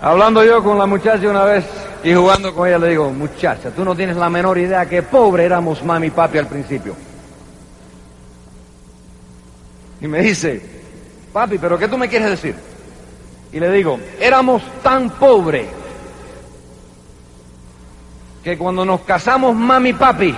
Hablando 0.00 0.44
yo 0.44 0.62
con 0.62 0.78
la 0.78 0.86
muchacha 0.86 1.28
una 1.28 1.44
vez 1.44 1.64
y 2.04 2.14
jugando 2.14 2.54
con 2.54 2.68
ella, 2.68 2.78
le 2.78 2.90
digo, 2.90 3.10
muchacha, 3.10 3.70
tú 3.70 3.84
no 3.84 3.96
tienes 3.96 4.16
la 4.16 4.30
menor 4.30 4.56
idea 4.58 4.86
que 4.86 5.02
pobre 5.02 5.44
éramos 5.44 5.82
mami 5.82 6.06
y 6.06 6.10
papi 6.10 6.38
al 6.38 6.46
principio. 6.46 6.94
Y 10.00 10.06
me 10.06 10.20
dice, 10.20 10.62
papi, 11.32 11.58
¿pero 11.58 11.76
qué 11.76 11.88
tú 11.88 11.98
me 11.98 12.08
quieres 12.08 12.30
decir? 12.30 12.54
Y 13.52 13.58
le 13.58 13.72
digo, 13.72 13.98
éramos 14.20 14.62
tan 14.82 15.10
pobres 15.10 15.66
que 18.44 18.56
cuando 18.56 18.84
nos 18.84 19.00
casamos 19.00 19.56
mami 19.56 19.90
y 19.90 19.94
papi, 19.94 20.36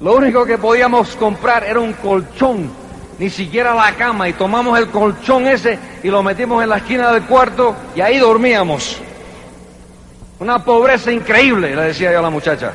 lo 0.00 0.16
único 0.16 0.46
que 0.46 0.56
podíamos 0.56 1.14
comprar 1.16 1.64
era 1.64 1.80
un 1.80 1.92
colchón 1.92 2.81
ni 3.18 3.30
siquiera 3.30 3.74
la 3.74 3.92
cama 3.92 4.28
y 4.28 4.32
tomamos 4.32 4.78
el 4.78 4.88
colchón 4.88 5.46
ese 5.46 5.78
y 6.02 6.08
lo 6.08 6.22
metimos 6.22 6.62
en 6.62 6.68
la 6.68 6.78
esquina 6.78 7.12
del 7.12 7.24
cuarto 7.24 7.74
y 7.94 8.00
ahí 8.00 8.18
dormíamos. 8.18 9.00
Una 10.38 10.64
pobreza 10.64 11.12
increíble, 11.12 11.74
le 11.76 11.82
decía 11.82 12.12
yo 12.12 12.18
a 12.18 12.22
la 12.22 12.30
muchacha. 12.30 12.72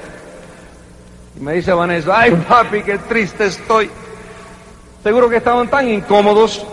Y 1.36 1.44
me 1.44 1.54
dice 1.54 1.74
Vanessa, 1.74 2.20
ay 2.20 2.32
papi, 2.32 2.82
qué 2.82 2.98
triste 3.00 3.48
estoy. 3.48 3.90
Seguro 5.04 5.30
que 5.30 5.38
estaban 5.38 5.68
tan 5.68 5.88
incómodos. 5.90 6.66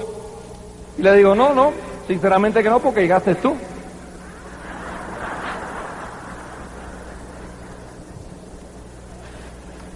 Y 0.97 1.03
le 1.03 1.17
digo, 1.17 1.35
no, 1.35 1.53
no, 1.53 1.73
sinceramente 2.07 2.63
que 2.63 2.71
no, 2.71 2.79
porque 2.79 3.03
llegaste 3.03 3.35
tú. 3.35 3.57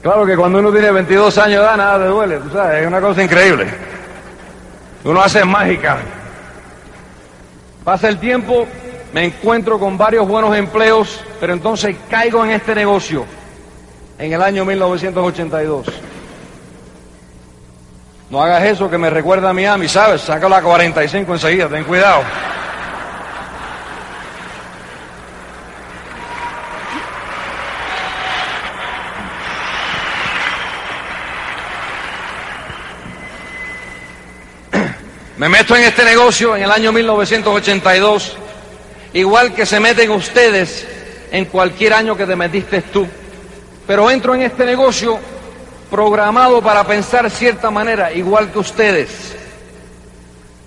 Claro 0.03 0.25
que 0.25 0.37
cuando 0.37 0.61
uno 0.61 0.71
tiene 0.71 0.93
22 0.93 1.39
años 1.39 1.61
de 1.61 1.67
edad 1.67 1.77
nada 1.77 1.99
le 1.99 2.07
duele, 2.07 2.37
tú 2.39 2.51
sabes, 2.51 2.83
es 2.83 2.87
una 2.87 3.01
cosa 3.01 3.23
increíble. 3.23 3.67
Uno 5.05 5.21
hace 5.21 5.45
mágica. 5.45 5.99
Pasa 7.85 8.09
el 8.09 8.19
tiempo, 8.19 8.67
me 9.13 9.25
encuentro 9.25 9.79
con 9.79 9.99
varios 9.99 10.29
buenos 10.29 10.57
empleos, 10.57 11.21
pero 11.41 11.53
entonces 11.53 11.97
caigo 12.09 12.45
en 12.45 12.53
este 12.53 12.75
negocio 12.75 13.25
en 14.19 14.33
el 14.33 14.43
año 14.43 14.65
1982. 14.65 15.87
No 18.31 18.43
hagas 18.43 18.65
eso 18.65 18.91
que 18.91 18.99
me 18.99 19.09
recuerda 19.09 19.51
a 19.51 19.53
Miami, 19.55 19.89
¿sabes? 19.89 20.21
Saca 20.21 20.49
la 20.49 20.61
45 20.61 21.33
enseguida, 21.33 21.69
ten 21.69 21.85
cuidado. 21.85 22.23
Me 35.39 35.49
meto 35.49 35.77
en 35.77 35.85
este 35.85 36.05
negocio 36.05 36.57
en 36.57 36.65
el 36.65 36.71
año 36.73 36.91
1982, 36.91 38.37
igual 39.13 39.55
que 39.55 39.65
se 39.67 39.79
meten 39.79 40.11
ustedes 40.11 40.85
en 41.31 41.45
cualquier 41.45 41.93
año 41.93 42.17
que 42.17 42.27
te 42.27 42.35
metiste 42.35 42.83
tú. 42.83 43.07
Pero 43.87 44.11
entro 44.11 44.35
en 44.35 44.43
este 44.43 44.67
negocio 44.67 45.17
programado 45.93 46.61
para 46.61 46.83
pensar 46.83 47.31
cierta 47.31 47.71
manera, 47.71 48.13
igual 48.13 48.51
que 48.51 48.59
ustedes. 48.59 49.37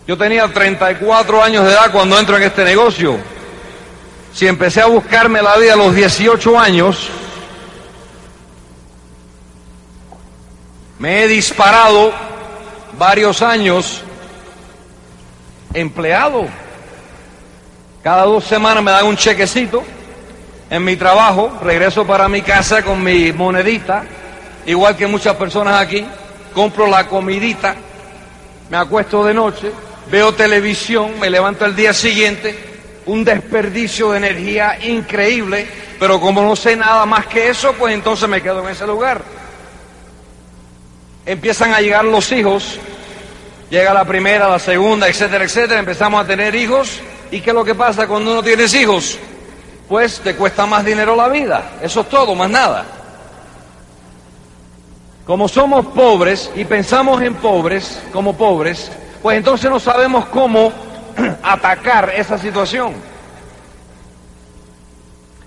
Yo 0.07 0.17
tenía 0.17 0.47
34 0.47 1.43
años 1.43 1.65
de 1.65 1.71
edad 1.71 1.91
cuando 1.91 2.17
entro 2.17 2.37
en 2.37 2.43
este 2.43 2.63
negocio. 2.63 3.19
si 4.33 4.47
empecé 4.47 4.79
a 4.79 4.85
buscarme 4.85 5.41
la 5.41 5.57
vida 5.57 5.73
a 5.73 5.75
los 5.75 5.93
18 5.93 6.57
años, 6.57 7.09
me 10.97 11.23
he 11.23 11.27
disparado 11.27 12.13
varios 12.97 13.41
años 13.41 14.05
empleado. 15.73 16.45
Cada 18.03 18.23
dos 18.23 18.43
semanas 18.43 18.83
me 18.83 18.91
dan 18.91 19.05
un 19.05 19.15
chequecito 19.15 19.83
en 20.69 20.83
mi 20.83 20.95
trabajo, 20.95 21.59
regreso 21.61 22.05
para 22.05 22.27
mi 22.27 22.41
casa 22.41 22.81
con 22.81 23.03
mi 23.03 23.31
monedita, 23.33 24.03
igual 24.65 24.95
que 24.95 25.05
muchas 25.05 25.35
personas 25.35 25.79
aquí, 25.79 26.05
compro 26.53 26.87
la 26.87 27.07
comidita, 27.07 27.75
me 28.69 28.77
acuesto 28.77 29.23
de 29.25 29.33
noche, 29.33 29.71
veo 30.09 30.33
televisión, 30.33 31.19
me 31.19 31.29
levanto 31.29 31.65
el 31.65 31.75
día 31.75 31.93
siguiente, 31.93 32.57
un 33.05 33.23
desperdicio 33.23 34.11
de 34.11 34.17
energía 34.17 34.77
increíble, 34.81 35.67
pero 35.99 36.19
como 36.19 36.41
no 36.41 36.55
sé 36.55 36.75
nada 36.75 37.05
más 37.05 37.27
que 37.27 37.49
eso, 37.49 37.73
pues 37.73 37.93
entonces 37.93 38.27
me 38.29 38.41
quedo 38.41 38.63
en 38.63 38.69
ese 38.69 38.87
lugar. 38.87 39.21
Empiezan 41.25 41.73
a 41.73 41.81
llegar 41.81 42.05
los 42.05 42.31
hijos, 42.31 42.79
llega 43.71 43.93
la 43.93 44.03
primera, 44.03 44.49
la 44.49 44.59
segunda, 44.59 45.07
etcétera, 45.07 45.45
etcétera, 45.45 45.79
empezamos 45.79 46.21
a 46.21 46.27
tener 46.27 46.53
hijos, 46.53 46.99
¿y 47.31 47.39
qué 47.39 47.51
es 47.51 47.55
lo 47.55 47.63
que 47.63 47.73
pasa 47.73 48.05
cuando 48.05 48.35
no 48.35 48.43
tienes 48.43 48.73
hijos? 48.73 49.17
Pues 49.87 50.19
te 50.19 50.35
cuesta 50.35 50.65
más 50.65 50.83
dinero 50.83 51.15
la 51.15 51.29
vida, 51.29 51.71
eso 51.81 52.01
es 52.01 52.09
todo, 52.09 52.35
más 52.35 52.49
nada. 52.49 52.85
Como 55.25 55.47
somos 55.47 55.85
pobres 55.87 56.51
y 56.53 56.65
pensamos 56.65 57.21
en 57.21 57.33
pobres 57.35 58.03
como 58.11 58.35
pobres, 58.35 58.91
pues 59.21 59.37
entonces 59.37 59.69
no 59.69 59.79
sabemos 59.79 60.25
cómo 60.25 60.73
atacar 61.43 62.11
esa 62.13 62.37
situación. 62.37 62.93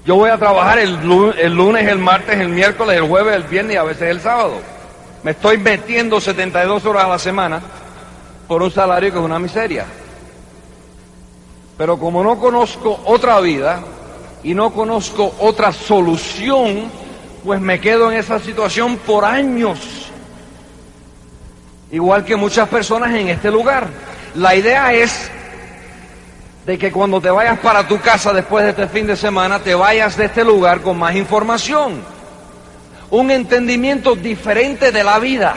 Yo 0.06 0.16
voy 0.16 0.30
a 0.30 0.38
trabajar 0.38 0.78
el, 0.78 0.98
lunes, 1.02 1.87
el 1.88 1.98
martes, 1.98 2.38
el 2.38 2.48
miércoles, 2.48 2.96
el 2.96 3.06
jueves, 3.08 3.34
el 3.37 3.42
viernes 3.44 3.74
y 3.74 3.76
a 3.76 3.82
veces 3.82 4.08
el 4.08 4.20
sábado. 4.20 4.60
Me 5.22 5.32
estoy 5.32 5.58
metiendo 5.58 6.20
72 6.20 6.84
horas 6.84 7.04
a 7.04 7.08
la 7.08 7.18
semana 7.18 7.62
por 8.46 8.62
un 8.62 8.70
salario 8.70 9.12
que 9.12 9.18
es 9.18 9.24
una 9.24 9.38
miseria. 9.38 9.87
Pero 11.76 11.98
como 11.98 12.22
no 12.22 12.38
conozco 12.38 13.00
otra 13.04 13.40
vida 13.40 13.80
y 14.42 14.54
no 14.54 14.72
conozco 14.72 15.35
otra 15.40 15.72
solución, 15.72 16.90
pues 17.44 17.61
me 17.61 17.80
quedo 17.80 18.11
en 18.12 18.18
esa 18.18 18.38
situación 18.38 18.96
por 18.98 19.24
años. 19.24 19.78
Igual 21.90 22.24
que 22.24 22.37
muchas 22.37 22.68
personas 22.68 23.14
en 23.14 23.28
este 23.28 23.50
lugar. 23.50 23.88
La 24.35 24.54
idea 24.54 24.92
es 24.92 25.30
de 26.66 26.78
que 26.78 26.90
cuando 26.90 27.20
te 27.20 27.30
vayas 27.30 27.59
para 27.59 27.87
tu 27.87 28.00
casa 28.00 28.33
después 28.33 28.64
de 28.64 28.70
este 28.70 28.88
fin 28.88 29.07
de 29.07 29.16
semana, 29.16 29.59
te 29.59 29.74
vayas 29.74 30.16
de 30.16 30.26
este 30.26 30.44
lugar 30.44 30.80
con 30.80 30.98
más 30.98 31.14
información, 31.14 32.02
un 33.11 33.30
entendimiento 33.30 34.14
diferente 34.14 34.90
de 34.90 35.04
la 35.04 35.18
vida. 35.18 35.54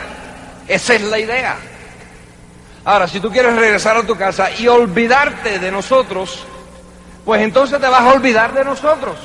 Esa 0.67 0.95
es 0.95 1.02
la 1.04 1.19
idea. 1.19 1.56
Ahora, 2.88 3.06
si 3.06 3.19
tú 3.19 3.30
quieres 3.30 3.54
regresar 3.54 3.97
a 3.97 4.04
tu 4.04 4.15
casa 4.15 4.50
y 4.50 4.65
olvidarte 4.65 5.60
de 5.60 5.69
nosotros, 5.69 6.45
pues 7.26 7.41
entonces 7.41 7.82
te 7.82 7.88
vas 7.89 8.00
a 8.00 8.13
olvidar 8.13 8.54
de 8.54 8.63
nosotros. 8.63 9.17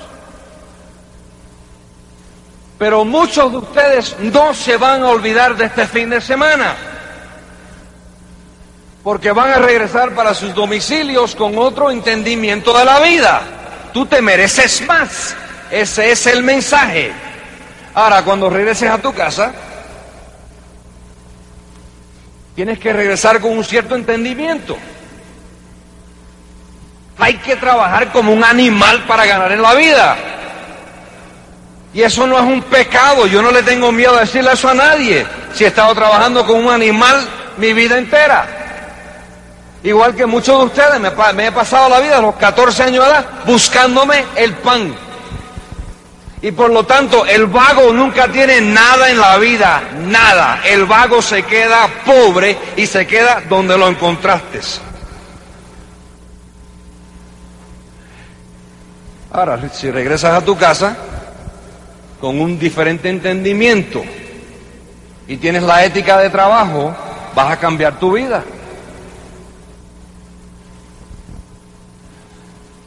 Pero 2.77 3.05
muchos 3.05 3.53
de 3.53 3.59
ustedes 3.59 4.16
no 4.18 4.53
se 4.53 4.77
van 4.77 5.05
a 5.05 5.11
olvidar 5.11 5.55
de 5.55 5.66
este 5.66 5.87
fin 5.87 6.11
de 6.11 6.20
semana 6.20 6.75
porque 9.05 9.31
van 9.31 9.51
a 9.51 9.59
regresar 9.59 10.12
para 10.12 10.35
sus 10.35 10.53
domicilios 10.57 11.37
con 11.37 11.57
otro 11.57 11.88
entendimiento 11.92 12.77
de 12.77 12.85
la 12.85 12.98
vida. 12.98 13.42
Tú 13.92 14.07
te 14.07 14.20
mereces 14.20 14.85
más. 14.88 15.37
Ese 15.70 16.11
es 16.11 16.27
el 16.27 16.42
mensaje. 16.42 17.12
Ahora, 17.94 18.25
cuando 18.25 18.51
regreses 18.51 18.90
a 18.90 18.98
tu 18.98 19.14
casa, 19.14 19.53
tienes 22.55 22.79
que 22.79 22.93
regresar 22.93 23.41
con 23.41 23.53
un 23.53 23.65
cierto 23.65 23.95
entendimiento. 23.95 24.77
Hay 27.19 27.35
que 27.35 27.57
trabajar 27.57 28.11
como 28.11 28.33
un 28.33 28.43
animal 28.43 29.05
para 29.05 29.27
ganar 29.27 29.53
en 29.53 29.62
la 29.62 29.75
vida. 29.75 30.17
Y 31.95 32.03
eso 32.03 32.27
no 32.27 32.38
es 32.38 32.45
un 32.45 32.62
pecado. 32.62 33.27
Yo 33.27 33.43
no 33.43 33.51
le 33.51 33.62
tengo 33.62 33.93
miedo 33.93 34.17
a 34.17 34.21
decirle 34.21 34.53
eso 34.53 34.69
a 34.69 34.75
nadie. 34.75 35.27
Si 35.55 35.65
he 35.65 35.69
estado 35.69 35.95
trabajando 35.95 36.45
con 36.47 36.65
un 36.65 36.73
animal 36.73 37.27
mi 37.59 37.73
vida 37.73 37.99
entera. 37.99 38.47
Igual 39.85 40.15
que 40.15 40.27
muchos 40.27 40.59
de 40.59 40.65
ustedes, 40.67 41.01
me, 41.35 41.47
he 41.47 41.53
pasado 41.53 41.88
la 41.88 42.01
vida 42.01 42.21
los 42.21 42.37
14 42.37 42.85
años 42.85 43.05
de 43.05 43.11
edad 43.11 43.27
buscándome 43.45 44.25
el 44.37 44.55
pan. 44.55 44.95
Y 46.42 46.50
por 46.50 46.70
lo 46.70 46.85
tanto, 46.85 47.24
el 47.24 47.46
vago 47.46 47.92
nunca 47.92 48.26
tiene 48.26 48.61
nada 48.61 49.09
en 49.09 49.18
la 49.18 49.38
vida, 49.38 49.83
nada. 50.00 50.61
El 50.66 50.87
vago 50.87 51.22
se 51.22 51.44
queda 51.44 51.88
pobre 52.05 52.59
y 52.76 52.87
se 52.87 53.07
queda 53.07 53.42
donde 53.48 53.78
lo 53.78 53.88
encontraste. 53.88 54.61
Ahora, 59.31 59.70
si 59.72 59.90
regresas 59.90 60.35
a 60.35 60.44
tu 60.44 60.57
casa 60.57 60.96
con 62.20 62.40
un 62.40 62.59
diferente 62.59 63.09
entendimiento 63.09 64.02
y 65.28 65.37
tienes 65.37 65.62
la 65.62 65.85
ética 65.85 66.18
de 66.18 66.28
trabajo, 66.28 66.94
vas 67.35 67.52
a 67.52 67.57
cambiar 67.57 67.98
tu 67.98 68.12
vida. 68.12 68.42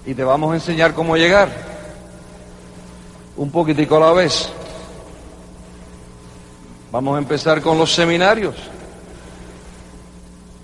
y 0.06 0.14
te 0.14 0.24
vamos 0.24 0.52
a 0.52 0.56
enseñar 0.56 0.94
cómo 0.94 1.18
llegar. 1.18 1.75
Un 3.38 3.52
poquitico 3.52 3.98
a 3.98 4.00
la 4.00 4.14
vez. 4.14 4.50
Vamos 6.92 7.16
a 7.16 7.20
empezar 7.20 7.62
con 7.62 7.78
los 7.78 7.94
seminarios. 7.94 8.56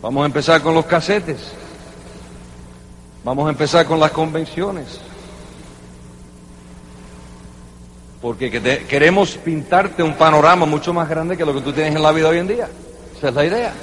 Vamos 0.01 0.23
a 0.23 0.25
empezar 0.25 0.62
con 0.62 0.73
los 0.73 0.86
casetes. 0.86 1.51
Vamos 3.23 3.47
a 3.47 3.51
empezar 3.51 3.86
con 3.86 3.99
las 3.99 4.12
convenciones. 4.12 4.99
Porque 8.21 8.49
queremos 8.88 9.36
pintarte 9.38 10.01
un 10.01 10.13
panorama 10.13 10.65
mucho 10.65 10.93
más 10.93 11.10
grande 11.10 11.36
que 11.36 11.45
lo 11.45 11.53
que 11.53 11.62
tú 11.62 11.73
tienes 11.73 11.95
en 11.95 12.01
la 12.01 12.12
vida 12.12 12.29
hoy 12.29 12.38
en 12.38 12.47
día. 12.47 12.69
Esa 13.17 13.29
es 13.29 13.36
la 13.36 13.45
idea. 13.45 13.73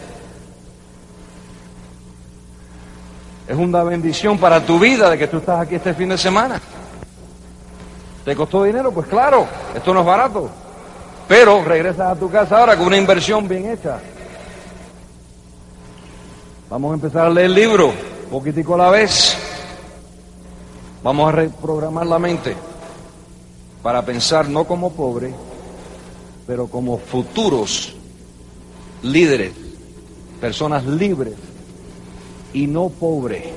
Es 3.46 3.57
una 3.57 3.83
bendición 3.83 4.38
para 4.38 4.64
tu 4.64 4.79
vida 4.79 5.11
de 5.11 5.18
que 5.18 5.27
tú 5.27 5.38
estás 5.38 5.61
aquí 5.61 5.74
este 5.74 5.94
fin 5.94 6.09
de 6.09 6.18
semana. 6.18 6.61
¿Te 8.29 8.37
costó 8.37 8.62
dinero? 8.62 8.93
Pues 8.93 9.07
claro, 9.07 9.47
esto 9.75 9.95
no 9.95 10.01
es 10.01 10.07
barato. 10.07 10.51
Pero 11.27 11.64
regresas 11.64 12.12
a 12.12 12.14
tu 12.14 12.29
casa 12.31 12.59
ahora 12.59 12.77
con 12.77 12.88
una 12.88 12.99
inversión 12.99 13.49
bien 13.49 13.71
hecha. 13.71 14.01
Vamos 16.69 16.91
a 16.91 16.95
empezar 16.97 17.25
a 17.25 17.31
leer 17.31 17.47
el 17.47 17.55
libro, 17.55 17.91
poquitico 18.31 18.75
a 18.75 18.77
la 18.77 18.91
vez. 18.91 19.35
Vamos 21.03 21.27
a 21.27 21.33
reprogramar 21.33 22.07
la 22.07 22.19
mente 22.19 22.55
para 23.83 24.05
pensar 24.05 24.47
no 24.47 24.64
como 24.64 24.93
pobres, 24.93 25.33
pero 26.47 26.67
como 26.67 26.99
futuros 26.99 27.97
líderes, 29.03 29.55
personas 30.38 30.85
libres 30.85 31.33
y 32.53 32.67
no 32.67 32.91
pobre. 32.91 33.55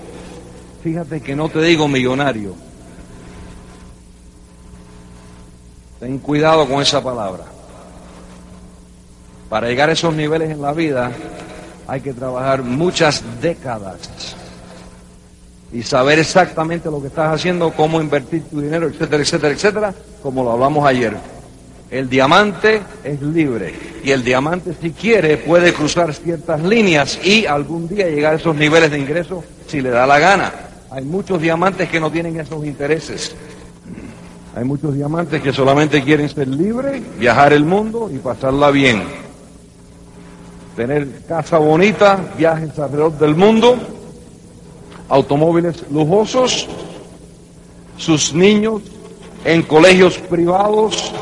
Fíjate 0.81 1.19
que 1.19 1.35
no 1.35 1.49
te 1.49 1.61
digo 1.61 1.89
millonario. 1.89 2.70
Ten 6.01 6.17
cuidado 6.17 6.67
con 6.67 6.81
esa 6.81 6.99
palabra. 7.03 7.43
Para 9.47 9.67
llegar 9.67 9.87
a 9.89 9.93
esos 9.93 10.11
niveles 10.15 10.49
en 10.49 10.59
la 10.59 10.73
vida 10.73 11.11
hay 11.87 12.01
que 12.01 12.11
trabajar 12.11 12.63
muchas 12.63 13.23
décadas 13.39 13.99
y 15.71 15.83
saber 15.83 16.17
exactamente 16.17 16.89
lo 16.89 17.01
que 17.01 17.07
estás 17.07 17.35
haciendo, 17.35 17.69
cómo 17.73 18.01
invertir 18.01 18.41
tu 18.49 18.61
dinero, 18.61 18.87
etcétera, 18.87 19.21
etcétera, 19.21 19.53
etcétera, 19.53 19.93
como 20.23 20.43
lo 20.43 20.53
hablamos 20.53 20.83
ayer. 20.87 21.15
El 21.91 22.09
diamante 22.09 22.81
es 23.03 23.21
libre 23.21 23.75
y 24.03 24.09
el 24.09 24.23
diamante 24.23 24.73
si 24.81 24.89
quiere 24.93 25.37
puede 25.37 25.71
cruzar 25.71 26.15
ciertas 26.15 26.63
líneas 26.63 27.19
y 27.23 27.45
algún 27.45 27.87
día 27.87 28.09
llegar 28.09 28.33
a 28.33 28.37
esos 28.37 28.55
niveles 28.55 28.89
de 28.89 28.97
ingreso 28.97 29.43
si 29.67 29.81
le 29.81 29.91
da 29.91 30.07
la 30.07 30.17
gana. 30.17 30.51
Hay 30.89 31.05
muchos 31.05 31.39
diamantes 31.39 31.87
que 31.89 31.99
no 31.99 32.09
tienen 32.11 32.39
esos 32.39 32.65
intereses. 32.65 33.35
Hay 34.55 34.65
muchos 34.65 34.93
diamantes 34.93 35.41
que 35.41 35.53
solamente 35.53 36.03
quieren 36.03 36.27
ser 36.27 36.47
libres, 36.47 37.01
viajar 37.17 37.53
el 37.53 37.63
mundo 37.63 38.09
y 38.13 38.17
pasarla 38.17 38.69
bien. 38.69 39.03
Tener 40.75 41.23
casa 41.25 41.57
bonita, 41.57 42.19
viajes 42.37 42.77
alrededor 42.77 43.17
del 43.17 43.35
mundo, 43.35 43.77
automóviles 45.07 45.85
lujosos, 45.89 46.67
sus 47.97 48.33
niños 48.33 48.81
en 49.45 49.61
colegios 49.63 50.17
privados, 50.17 51.13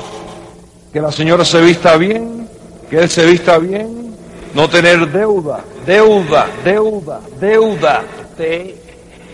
que 0.91 0.99
la 0.99 1.11
señora 1.11 1.45
se 1.45 1.61
vista 1.61 1.97
bien, 1.97 2.47
que 2.89 2.97
él 2.97 3.09
se 3.09 3.25
vista 3.27 3.59
bien, 3.59 4.15
no 4.55 4.67
tener 4.67 5.11
deuda, 5.11 5.63
deuda, 5.85 6.47
deuda, 6.63 7.21
deuda, 7.39 8.03
te 8.35 8.75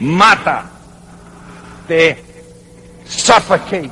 mata, 0.02 0.70
te 1.88 2.25
suffocate, 3.08 3.90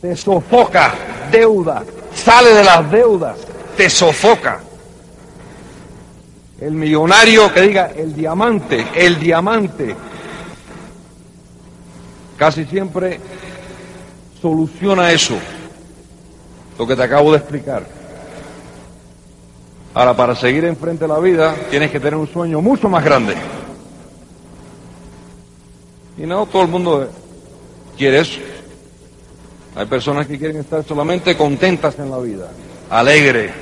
te 0.00 0.16
sofoca, 0.16 0.94
deuda, 1.30 1.82
sale 2.14 2.52
de 2.52 2.64
las 2.64 2.90
deudas, 2.90 3.38
te 3.76 3.88
sofoca. 3.88 4.60
El 6.60 6.72
millonario 6.72 7.52
que 7.52 7.62
diga 7.62 7.90
el 7.96 8.14
diamante, 8.14 8.86
el 8.94 9.18
diamante, 9.18 9.94
casi 12.36 12.64
siempre 12.64 13.20
soluciona 14.40 15.10
eso, 15.10 15.34
lo 16.78 16.86
que 16.86 16.96
te 16.96 17.02
acabo 17.02 17.32
de 17.32 17.38
explicar. 17.38 17.84
Ahora, 19.94 20.14
para 20.16 20.34
seguir 20.34 20.64
enfrente 20.64 21.04
de 21.04 21.08
la 21.08 21.20
vida, 21.20 21.54
tienes 21.70 21.90
que 21.90 22.00
tener 22.00 22.16
un 22.16 22.26
sueño 22.26 22.60
mucho 22.60 22.88
más 22.88 23.04
grande. 23.04 23.36
Y 26.18 26.22
no 26.22 26.46
todo 26.46 26.62
el 26.62 26.68
mundo 26.68 27.08
quiere 27.96 28.20
eso. 28.20 28.38
Hay 29.76 29.86
personas 29.86 30.26
que 30.26 30.38
quieren 30.38 30.58
estar 30.58 30.84
solamente 30.84 31.36
contentas 31.36 31.98
en 31.98 32.10
la 32.10 32.18
vida, 32.18 32.48
alegre, 32.90 33.52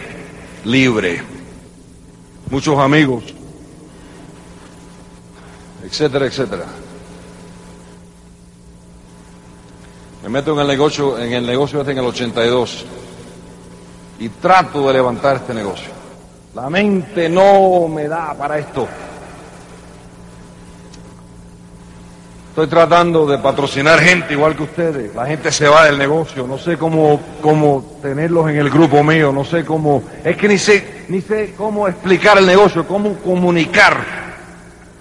libre, 0.64 1.22
muchos 2.50 2.78
amigos, 2.78 3.24
etcétera, 5.84 6.26
etcétera. 6.26 6.66
Me 10.22 10.28
meto 10.28 10.52
en 10.52 10.60
el 10.60 10.66
negocio, 10.68 11.18
en 11.18 11.32
el 11.32 11.46
negocio 11.46 11.80
este 11.80 11.92
en 11.92 11.98
el 11.98 12.04
82 12.04 12.84
y 14.20 14.28
trato 14.28 14.86
de 14.86 14.92
levantar 14.92 15.36
este 15.36 15.52
negocio. 15.52 15.90
La 16.54 16.68
mente 16.68 17.28
no 17.28 17.88
me 17.88 18.06
da 18.06 18.34
para 18.34 18.58
esto. 18.58 18.86
Estoy 22.52 22.66
tratando 22.66 23.24
de 23.24 23.38
patrocinar 23.38 23.98
gente 23.98 24.34
igual 24.34 24.54
que 24.54 24.64
ustedes. 24.64 25.14
La 25.14 25.24
gente 25.24 25.50
se 25.50 25.66
va 25.66 25.86
del 25.86 25.96
negocio. 25.96 26.46
No 26.46 26.58
sé 26.58 26.76
cómo, 26.76 27.18
cómo 27.40 27.96
tenerlos 28.02 28.50
en 28.50 28.56
el 28.56 28.68
grupo 28.68 29.02
mío. 29.02 29.32
No 29.32 29.42
sé 29.42 29.64
cómo. 29.64 30.02
Es 30.22 30.36
que 30.36 30.48
ni 30.48 30.58
sé, 30.58 31.06
ni 31.08 31.22
sé 31.22 31.54
cómo 31.56 31.88
explicar 31.88 32.36
el 32.36 32.44
negocio, 32.44 32.86
cómo 32.86 33.14
comunicar 33.20 33.96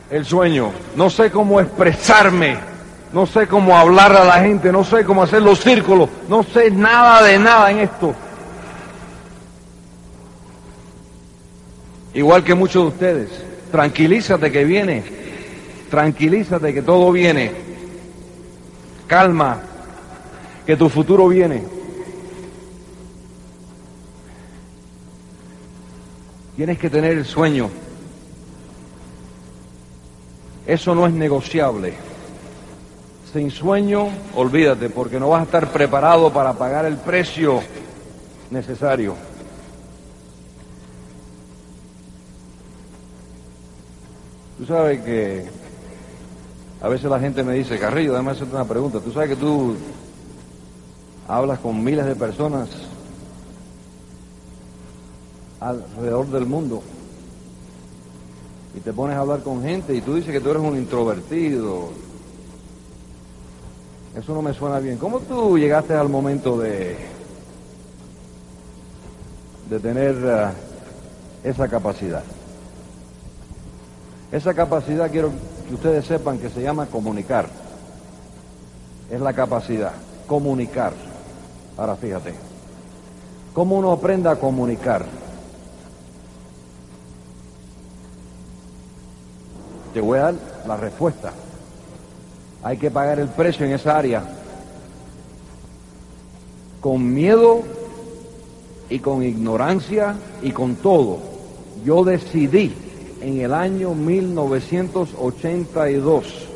el 0.09 0.23
sueño. 0.25 0.71
No 0.95 1.09
sé 1.09 1.29
cómo 1.29 1.59
expresarme. 1.59 2.57
No 3.11 3.25
sé 3.25 3.47
cómo 3.47 3.77
hablar 3.77 4.15
a 4.15 4.23
la 4.23 4.35
gente. 4.35 4.71
No 4.71 4.85
sé 4.85 5.03
cómo 5.03 5.21
hacer 5.21 5.41
los 5.41 5.59
círculos. 5.59 6.07
No 6.29 6.43
sé 6.43 6.71
nada 6.71 7.21
de 7.21 7.37
nada 7.37 7.69
en 7.69 7.79
esto. 7.79 8.15
Igual 12.13 12.45
que 12.45 12.55
muchos 12.55 12.83
de 12.83 12.87
ustedes. 12.87 13.29
Tranquilízate 13.73 14.49
que 14.53 14.63
viene 14.63 15.20
tranquilízate 15.91 16.73
que 16.73 16.81
todo 16.81 17.11
viene, 17.11 17.51
calma, 19.07 19.61
que 20.65 20.77
tu 20.77 20.87
futuro 20.87 21.27
viene. 21.27 21.63
Tienes 26.55 26.79
que 26.79 26.89
tener 26.89 27.17
el 27.17 27.25
sueño. 27.25 27.69
Eso 30.65 30.95
no 30.95 31.05
es 31.07 31.13
negociable. 31.13 31.93
Sin 33.33 33.51
sueño, 33.51 34.07
olvídate, 34.35 34.89
porque 34.89 35.19
no 35.19 35.29
vas 35.29 35.41
a 35.41 35.45
estar 35.45 35.71
preparado 35.71 36.31
para 36.31 36.53
pagar 36.53 36.85
el 36.85 36.97
precio 36.97 37.61
necesario. 38.49 39.15
Tú 44.57 44.65
sabes 44.65 45.01
que 45.01 45.60
a 46.81 46.89
veces 46.89 47.09
la 47.09 47.19
gente 47.19 47.43
me 47.43 47.53
dice, 47.53 47.77
Carrillo, 47.77 48.11
déjame 48.11 48.31
hacerte 48.31 48.55
una 48.55 48.65
pregunta. 48.65 48.99
Tú 48.99 49.11
sabes 49.11 49.29
que 49.29 49.35
tú 49.35 49.75
hablas 51.27 51.59
con 51.59 51.83
miles 51.83 52.05
de 52.05 52.15
personas 52.15 52.69
alrededor 55.59 56.27
del 56.27 56.47
mundo 56.47 56.81
y 58.75 58.79
te 58.79 58.91
pones 58.93 59.15
a 59.15 59.19
hablar 59.19 59.43
con 59.43 59.61
gente 59.61 59.93
y 59.93 60.01
tú 60.01 60.15
dices 60.15 60.31
que 60.31 60.41
tú 60.41 60.49
eres 60.49 60.63
un 60.63 60.75
introvertido. 60.75 61.89
Eso 64.15 64.33
no 64.33 64.41
me 64.41 64.53
suena 64.53 64.79
bien. 64.79 64.97
¿Cómo 64.97 65.19
tú 65.19 65.59
llegaste 65.59 65.93
al 65.93 66.09
momento 66.09 66.57
de, 66.57 66.97
de 69.69 69.79
tener 69.79 70.15
eh, 70.15 71.49
esa 71.49 71.67
capacidad? 71.67 72.23
Esa 74.31 74.53
capacidad 74.53 75.11
quiero 75.11 75.31
que 75.71 75.75
ustedes 75.75 76.05
sepan 76.05 76.37
que 76.37 76.49
se 76.49 76.61
llama 76.61 76.87
comunicar. 76.87 77.45
Es 79.09 79.21
la 79.21 79.31
capacidad, 79.31 79.93
comunicar. 80.27 80.91
Ahora 81.77 81.95
fíjate, 81.95 82.33
¿cómo 83.53 83.77
uno 83.77 83.93
aprende 83.93 84.27
a 84.27 84.35
comunicar? 84.35 85.05
Te 89.93 90.01
voy 90.01 90.19
a 90.19 90.23
dar 90.23 90.35
la 90.67 90.75
respuesta. 90.75 91.31
Hay 92.63 92.75
que 92.75 92.91
pagar 92.91 93.19
el 93.19 93.29
precio 93.29 93.65
en 93.65 93.71
esa 93.71 93.97
área. 93.97 94.23
Con 96.81 97.13
miedo 97.13 97.61
y 98.89 98.99
con 98.99 99.23
ignorancia 99.23 100.17
y 100.41 100.51
con 100.51 100.75
todo. 100.75 101.19
Yo 101.85 102.03
decidí 102.03 102.75
en 103.21 103.39
el 103.39 103.53
año 103.53 103.93
1982 103.93 106.47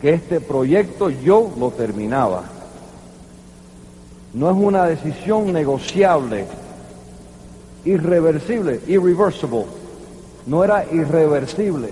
que 0.00 0.14
este 0.14 0.40
proyecto 0.40 1.10
yo 1.10 1.52
lo 1.58 1.70
terminaba. 1.70 2.44
No 4.34 4.50
es 4.50 4.56
una 4.56 4.86
decisión 4.86 5.52
negociable, 5.52 6.46
irreversible, 7.84 8.80
irreversible. 8.86 9.66
No 10.46 10.64
era 10.64 10.86
irreversible. 10.92 11.90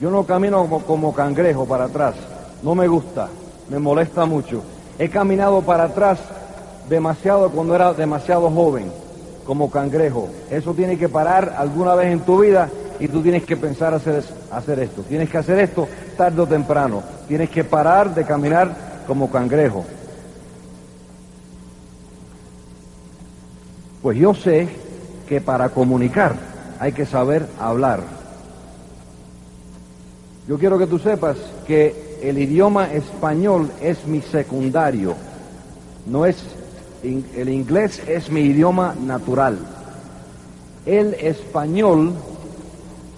Yo 0.00 0.10
no 0.10 0.24
camino 0.24 0.66
como, 0.86 1.14
cangrejo 1.14 1.66
para 1.66 1.84
atrás. 1.84 2.14
No 2.62 2.74
me 2.74 2.88
gusta, 2.88 3.28
me 3.70 3.78
molesta 3.78 4.26
mucho. 4.26 4.62
He 4.98 5.08
caminado 5.08 5.62
para 5.62 5.84
atrás 5.84 6.18
demasiado 6.88 7.48
cuando 7.50 7.74
era 7.74 7.94
demasiado 7.94 8.50
joven, 8.50 8.92
como 9.46 9.70
cangrejo. 9.70 10.28
Eso 10.50 10.74
tiene 10.74 10.98
que 10.98 11.08
parar 11.08 11.54
alguna 11.56 11.94
vez 11.94 12.12
en 12.12 12.20
tu 12.20 12.40
vida 12.40 12.68
y 13.00 13.08
tú 13.08 13.22
tienes 13.22 13.44
que 13.44 13.56
pensar 13.56 13.94
hacer, 13.94 14.24
hacer 14.50 14.80
esto. 14.80 15.02
Tienes 15.02 15.30
que 15.30 15.38
hacer 15.38 15.58
esto 15.58 15.88
tarde 16.16 16.42
o 16.42 16.46
temprano. 16.46 17.02
Tienes 17.26 17.50
que 17.50 17.64
parar 17.64 18.14
de 18.14 18.24
caminar 18.24 19.04
como 19.06 19.30
cangrejo. 19.30 19.84
Pues 24.02 24.18
yo 24.18 24.34
sé 24.34 24.68
que 25.28 25.40
para 25.40 25.68
comunicar 25.70 26.34
hay 26.78 26.92
que 26.92 27.06
saber 27.06 27.46
hablar. 27.58 28.00
Yo 30.46 30.58
quiero 30.58 30.78
que 30.78 30.86
tú 30.86 30.98
sepas 30.98 31.36
que 31.66 32.18
el 32.22 32.38
idioma 32.38 32.92
español 32.92 33.70
es 33.80 34.06
mi 34.06 34.20
secundario, 34.22 35.14
no 36.06 36.24
es 36.26 36.36
el 37.02 37.48
inglés 37.48 38.02
es 38.08 38.30
mi 38.30 38.40
idioma 38.40 38.94
natural. 39.00 39.58
El 40.84 41.14
español 41.14 42.14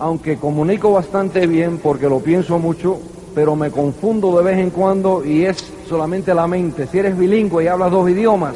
aunque 0.01 0.39
comunico 0.39 0.93
bastante 0.93 1.47
bien 1.47 1.79
porque 1.79 2.09
lo 2.09 2.21
pienso 2.21 2.59
mucho, 2.59 2.99
pero 3.35 3.55
me 3.55 3.71
confundo 3.71 4.37
de 4.39 4.43
vez 4.43 4.59
en 4.59 4.71
cuando 4.71 5.23
y 5.25 5.45
es 5.45 5.73
solamente 5.89 6.35
la 6.35 6.47
mente. 6.47 6.87
Si 6.87 6.99
eres 6.99 7.17
bilingüe 7.17 7.65
y 7.65 7.67
hablas 7.69 7.91
dos 7.91 8.09
idiomas, 8.09 8.55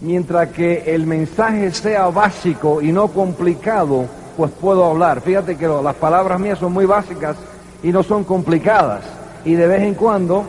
mientras 0.00 0.48
que 0.48 0.94
el 0.94 1.06
mensaje 1.06 1.70
sea 1.70 2.08
básico 2.08 2.80
y 2.80 2.90
no 2.92 3.08
complicado, 3.08 4.06
pues 4.38 4.50
puedo 4.58 4.86
hablar. 4.86 5.20
Fíjate 5.20 5.56
que 5.56 5.68
las 5.68 5.94
palabras 5.96 6.40
mías 6.40 6.58
son 6.58 6.72
muy 6.72 6.86
básicas 6.86 7.36
y 7.82 7.92
no 7.92 8.02
son 8.02 8.24
complicadas. 8.24 9.02
Y 9.44 9.52
de 9.52 9.66
vez 9.66 9.82
en 9.82 9.94
cuando, 9.94 10.44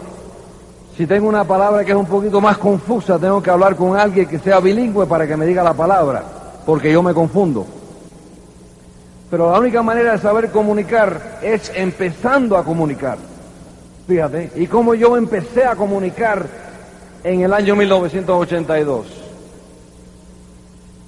si 0.95 1.05
tengo 1.07 1.27
una 1.27 1.43
palabra 1.43 1.83
que 1.83 1.91
es 1.91 1.97
un 1.97 2.05
poquito 2.05 2.39
más 2.39 2.57
confusa, 2.57 3.19
tengo 3.19 3.43
que 3.43 3.49
hablar 3.49 3.75
con 3.75 3.97
alguien 3.99 4.27
que 4.27 4.39
sea 4.39 4.61
bilingüe 4.61 5.05
para 5.07 5.27
que 5.27 5.35
me 5.35 5.45
diga 5.45 5.61
la 5.61 5.73
palabra, 5.73 6.23
porque 6.65 6.89
yo 6.89 7.03
me 7.03 7.13
confundo. 7.13 7.65
Pero 9.29 9.51
la 9.51 9.59
única 9.59 9.83
manera 9.83 10.13
de 10.13 10.17
saber 10.17 10.49
comunicar 10.49 11.39
es 11.41 11.71
empezando 11.75 12.57
a 12.57 12.63
comunicar. 12.63 13.17
Fíjate, 14.07 14.51
y 14.55 14.65
como 14.65 14.95
yo 14.95 15.15
empecé 15.15 15.65
a 15.65 15.75
comunicar 15.75 16.47
en 17.23 17.41
el 17.41 17.53
año 17.53 17.75
1982, 17.75 19.05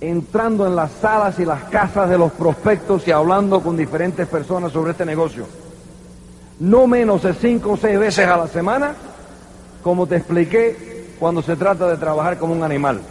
entrando 0.02 0.68
en 0.68 0.76
las 0.76 0.92
salas 1.02 1.40
y 1.40 1.46
las 1.46 1.64
casas 1.64 2.10
de 2.10 2.18
los 2.18 2.32
prospectos 2.32 3.08
y 3.08 3.12
hablando 3.12 3.62
con 3.62 3.78
diferentes 3.78 4.28
personas 4.28 4.72
sobre 4.72 4.92
este 4.92 5.06
negocio. 5.06 5.46
No 6.60 6.86
menos 6.86 7.24
de 7.24 7.34
cinco 7.34 7.72
o 7.72 7.78
seis 7.78 7.98
veces 7.98 8.28
a 8.28 8.38
la 8.38 8.48
semana, 8.48 8.94
como 9.84 10.06
te 10.06 10.18
expliqué 10.18 11.16
cuando 11.20 11.42
se 11.42 11.56
trata 11.56 11.88
de 11.88 11.98
trabajar 11.98 12.38
como 12.38 12.54
un 12.54 12.64
animal. 12.64 13.02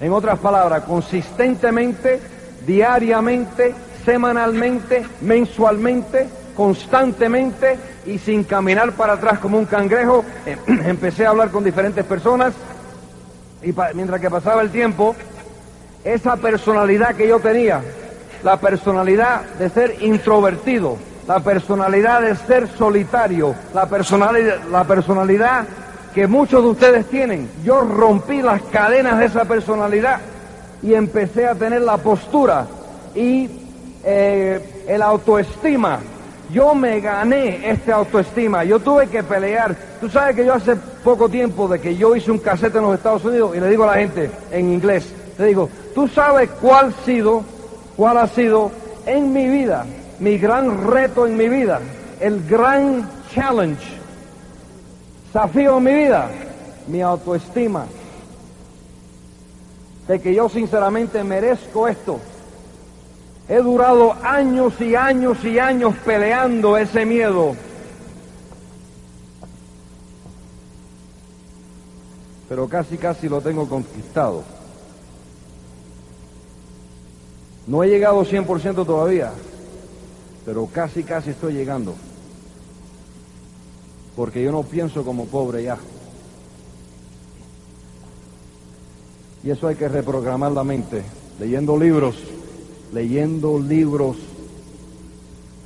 En 0.00 0.12
otras 0.12 0.38
palabras, 0.38 0.84
consistentemente, 0.84 2.20
diariamente, 2.66 3.74
semanalmente, 4.04 5.04
mensualmente, 5.20 6.28
constantemente 6.56 7.78
y 8.06 8.18
sin 8.18 8.44
caminar 8.44 8.92
para 8.92 9.14
atrás 9.14 9.38
como 9.38 9.58
un 9.58 9.66
cangrejo, 9.66 10.24
empecé 10.66 11.26
a 11.26 11.30
hablar 11.30 11.50
con 11.50 11.64
diferentes 11.64 12.04
personas 12.04 12.54
y 13.62 13.72
mientras 13.94 14.20
que 14.20 14.30
pasaba 14.30 14.62
el 14.62 14.70
tiempo, 14.70 15.14
esa 16.04 16.36
personalidad 16.36 17.14
que 17.14 17.28
yo 17.28 17.38
tenía, 17.38 17.80
la 18.42 18.56
personalidad 18.58 19.42
de 19.58 19.70
ser 19.70 20.02
introvertido, 20.02 20.96
la 21.28 21.38
personalidad 21.40 22.22
de 22.22 22.34
ser 22.34 22.68
solitario, 22.76 23.54
la 23.72 23.86
personalidad, 23.86 24.62
la 24.70 24.84
personalidad 24.84 25.64
que 26.12 26.26
muchos 26.26 26.62
de 26.62 26.70
ustedes 26.70 27.06
tienen. 27.06 27.48
Yo 27.64 27.82
rompí 27.82 28.42
las 28.42 28.60
cadenas 28.62 29.18
de 29.18 29.26
esa 29.26 29.44
personalidad 29.44 30.20
y 30.82 30.94
empecé 30.94 31.46
a 31.46 31.54
tener 31.54 31.82
la 31.82 31.98
postura 31.98 32.66
y 33.14 33.61
eh, 34.04 34.84
el 34.86 35.02
autoestima. 35.02 36.00
Yo 36.50 36.74
me 36.74 37.00
gané 37.00 37.70
este 37.70 37.92
autoestima, 37.92 38.62
yo 38.64 38.78
tuve 38.78 39.06
que 39.06 39.22
pelear. 39.22 39.74
Tú 40.00 40.08
sabes 40.08 40.36
que 40.36 40.44
yo 40.44 40.54
hace 40.54 40.76
poco 40.76 41.28
tiempo 41.28 41.66
de 41.66 41.80
que 41.80 41.96
yo 41.96 42.14
hice 42.14 42.30
un 42.30 42.38
casete 42.38 42.78
en 42.78 42.84
los 42.84 42.94
Estados 42.94 43.24
Unidos 43.24 43.56
y 43.56 43.60
le 43.60 43.70
digo 43.70 43.84
a 43.84 43.88
la 43.88 43.94
gente 43.94 44.30
en 44.50 44.72
inglés, 44.72 45.12
le 45.38 45.46
digo, 45.46 45.68
tú 45.94 46.08
sabes 46.08 46.50
cuál 46.60 46.94
ha 46.98 47.04
sido, 47.04 47.42
cuál 47.96 48.18
ha 48.18 48.26
sido 48.26 48.70
en 49.06 49.32
mi 49.32 49.48
vida, 49.48 49.86
mi 50.18 50.36
gran 50.36 50.90
reto 50.90 51.26
en 51.26 51.36
mi 51.36 51.48
vida, 51.48 51.80
el 52.20 52.46
gran 52.46 53.08
challenge, 53.34 53.82
desafío 55.26 55.78
en 55.78 55.84
mi 55.84 55.94
vida, 55.94 56.28
mi 56.86 57.00
autoestima, 57.00 57.86
de 60.06 60.20
que 60.20 60.34
yo 60.34 60.48
sinceramente 60.48 61.24
merezco 61.24 61.88
esto. 61.88 62.20
He 63.48 63.56
durado 63.56 64.14
años 64.22 64.80
y 64.80 64.94
años 64.94 65.44
y 65.44 65.58
años 65.58 65.94
peleando 66.04 66.76
ese 66.76 67.04
miedo. 67.04 67.54
Pero 72.48 72.68
casi, 72.68 72.96
casi 72.96 73.28
lo 73.28 73.40
tengo 73.40 73.68
conquistado. 73.68 74.44
No 77.66 77.82
he 77.82 77.88
llegado 77.88 78.24
100% 78.24 78.84
todavía, 78.84 79.32
pero 80.44 80.66
casi, 80.66 81.02
casi 81.02 81.30
estoy 81.30 81.54
llegando. 81.54 81.94
Porque 84.16 84.42
yo 84.42 84.52
no 84.52 84.62
pienso 84.62 85.04
como 85.04 85.26
pobre 85.26 85.62
ya. 85.64 85.78
Y 89.42 89.50
eso 89.50 89.66
hay 89.66 89.74
que 89.74 89.88
reprogramar 89.88 90.52
la 90.52 90.62
mente, 90.62 91.02
leyendo 91.40 91.76
libros, 91.76 92.16
leyendo 92.92 93.58
libros. 93.58 94.16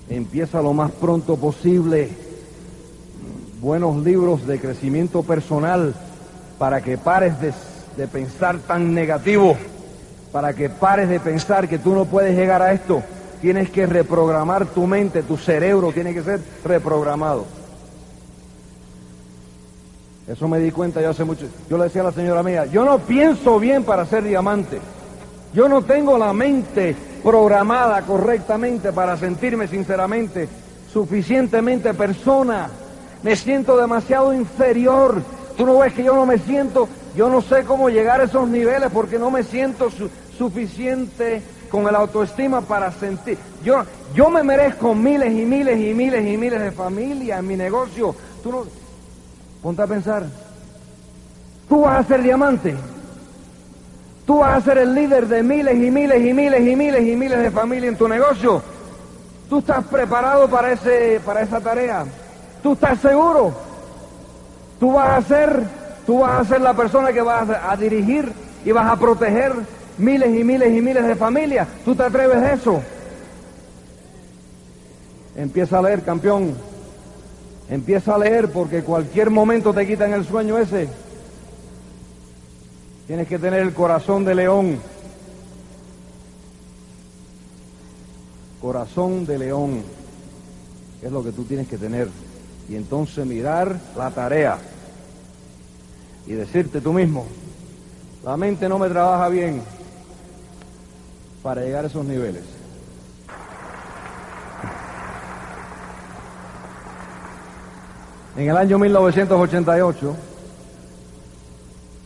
Empieza 0.09 0.62
lo 0.62 0.73
más 0.73 0.93
pronto 0.93 1.37
posible. 1.37 2.11
Buenos 3.61 4.03
libros 4.05 4.47
de 4.47 4.61
crecimiento 4.61 5.23
personal 5.23 5.95
para 6.59 6.81
que 6.81 6.97
pares 6.97 7.41
de, 7.41 7.53
de 7.97 8.07
pensar 8.07 8.59
tan 8.61 8.95
negativo, 8.95 9.57
para 10.33 10.55
que 10.55 10.71
pares 10.71 11.09
de 11.09 11.19
pensar 11.21 11.69
que 11.69 11.79
tú 11.79 11.95
no 11.95 12.05
puedes 12.05 12.37
llegar 12.37 12.62
a 12.62 12.73
esto. 12.73 13.03
Tienes 13.41 13.71
que 13.71 13.87
reprogramar 13.87 14.67
tu 14.67 14.87
mente, 14.87 15.23
tu 15.23 15.37
cerebro 15.37 15.93
tiene 15.93 16.15
que 16.15 16.23
ser 16.23 16.41
reprogramado. 16.65 17.45
Eso 20.27 20.49
me 20.49 20.59
di 20.59 20.71
cuenta 20.73 21.01
yo 21.01 21.11
hace 21.11 21.25
mucho. 21.25 21.47
Yo 21.69 21.79
le 21.79 21.85
decía 21.85 22.03
a 22.03 22.07
la 22.07 22.12
señora 22.12 22.43
mía, 22.43 22.67
yo 22.67 22.85
no 22.85 22.99
pienso 22.99 23.61
bien 23.61 23.85
para 23.85 24.07
ser 24.07 24.25
diamante. 24.25 24.81
Yo 25.52 25.68
no 25.68 25.82
tengo 25.82 26.18
la 26.18 26.32
mente 26.32 26.94
programada 27.22 28.02
correctamente 28.02 28.92
para 28.92 29.16
sentirme 29.16 29.68
sinceramente 29.68 30.48
suficientemente 30.92 31.92
persona. 31.92 32.70
Me 33.22 33.37
siento 33.37 33.76
demasiado 33.76 34.32
inferior. 34.32 35.22
Tú 35.56 35.66
no 35.66 35.78
ves 35.78 35.92
que 35.92 36.04
yo 36.04 36.14
no 36.14 36.24
me 36.24 36.38
siento, 36.38 36.88
yo 37.14 37.28
no 37.28 37.42
sé 37.42 37.64
cómo 37.64 37.90
llegar 37.90 38.20
a 38.20 38.24
esos 38.24 38.48
niveles 38.48 38.90
porque 38.90 39.18
no 39.18 39.30
me 39.30 39.42
siento 39.42 39.90
suficiente 40.38 41.42
con 41.70 41.87
el 41.87 41.94
autoestima 41.94 42.62
para 42.62 42.92
sentir. 42.92 43.37
Yo, 43.62 43.85
yo 44.14 44.30
me 44.30 44.42
merezco 44.42 44.94
miles 44.94 45.32
y 45.32 45.44
miles 45.44 45.78
y 45.78 45.92
miles 45.92 46.26
y 46.26 46.37
miles 46.38 46.61
de 46.61 46.72
familias 46.72 47.40
en 47.40 47.46
mi 47.46 47.56
negocio. 47.56 48.14
Tú 48.42 48.52
no, 48.52 48.64
Ponte 49.62 49.82
a 49.82 49.87
pensar. 49.87 50.24
Tú 51.68 51.82
vas 51.82 52.04
a 52.04 52.09
ser 52.09 52.22
diamante. 52.22 52.74
Tú 54.27 54.39
vas 54.39 54.59
a 54.59 54.61
ser 54.61 54.79
el 54.79 54.93
líder 54.93 55.29
de 55.29 55.43
miles 55.45 55.75
y 55.77 55.91
miles 55.91 56.21
y 56.21 56.35
miles 56.35 56.61
y 56.61 56.75
miles 56.75 57.07
y 57.07 57.17
miles 57.17 57.39
de 57.39 57.51
familias 57.53 57.93
en 57.93 57.97
tu 57.97 58.09
negocio. 58.09 58.61
Tú 59.49 59.61
estás 59.61 59.85
preparado 59.87 60.49
para, 60.49 60.73
ese, 60.73 61.21
para 61.25 61.43
esa 61.43 61.61
tarea. 61.61 62.05
Tú 62.61 62.73
estás 62.73 62.99
seguro. 62.99 63.55
Tú 64.81 64.93
vas 64.93 65.25
a 65.25 65.29
ser, 65.29 65.62
tú 66.05 66.19
vas 66.19 66.41
a 66.41 66.45
ser 66.45 66.61
la 66.61 66.75
persona 66.75 67.12
que 67.12 67.23
vas 67.23 67.49
a 67.49 67.77
dirigir 67.77 68.33
y 68.65 68.73
vas 68.73 68.91
a 68.91 68.97
proteger 68.97 69.53
miles 69.97 70.35
y 70.35 70.43
miles 70.43 70.77
y 70.77 70.83
miles 70.83 71.07
de 71.07 71.15
familias. 71.15 71.69
¿Tú 71.85 71.95
te 71.95 72.03
atreves 72.03 72.39
a 72.39 72.53
eso? 72.53 72.83
Empieza 75.37 75.79
a 75.79 75.83
leer, 75.83 76.03
campeón. 76.03 76.57
Empieza 77.71 78.17
a 78.17 78.19
leer 78.19 78.51
porque 78.51 78.83
cualquier 78.83 79.31
momento 79.31 79.73
te 79.73 79.87
quitan 79.87 80.12
el 80.12 80.27
sueño 80.27 80.59
ese. 80.59 80.89
Tienes 83.07 83.29
que 83.29 83.38
tener 83.38 83.61
el 83.61 83.73
corazón 83.73 84.25
de 84.25 84.35
león. 84.35 84.81
Corazón 88.61 89.25
de 89.25 89.38
león. 89.38 89.83
Es 91.01 91.12
lo 91.12 91.23
que 91.23 91.31
tú 91.31 91.45
tienes 91.45 91.69
que 91.69 91.79
tener. 91.79 92.09
Y 92.69 92.75
entonces 92.75 93.25
mirar 93.25 93.77
la 93.97 94.11
tarea. 94.11 94.59
Y 96.27 96.33
decirte 96.33 96.81
tú 96.81 96.92
mismo, 96.92 97.27
la 98.25 98.37
mente 98.37 98.69
no 98.69 98.79
me 98.81 98.88
trabaja 98.88 99.29
bien 99.29 99.62
para 101.45 101.62
llegar 101.62 101.85
a 101.85 101.87
esos 101.87 102.05
niveles. 102.05 102.42
En 108.37 108.51
el 108.51 108.57
año 108.57 108.81
1988 108.81 110.16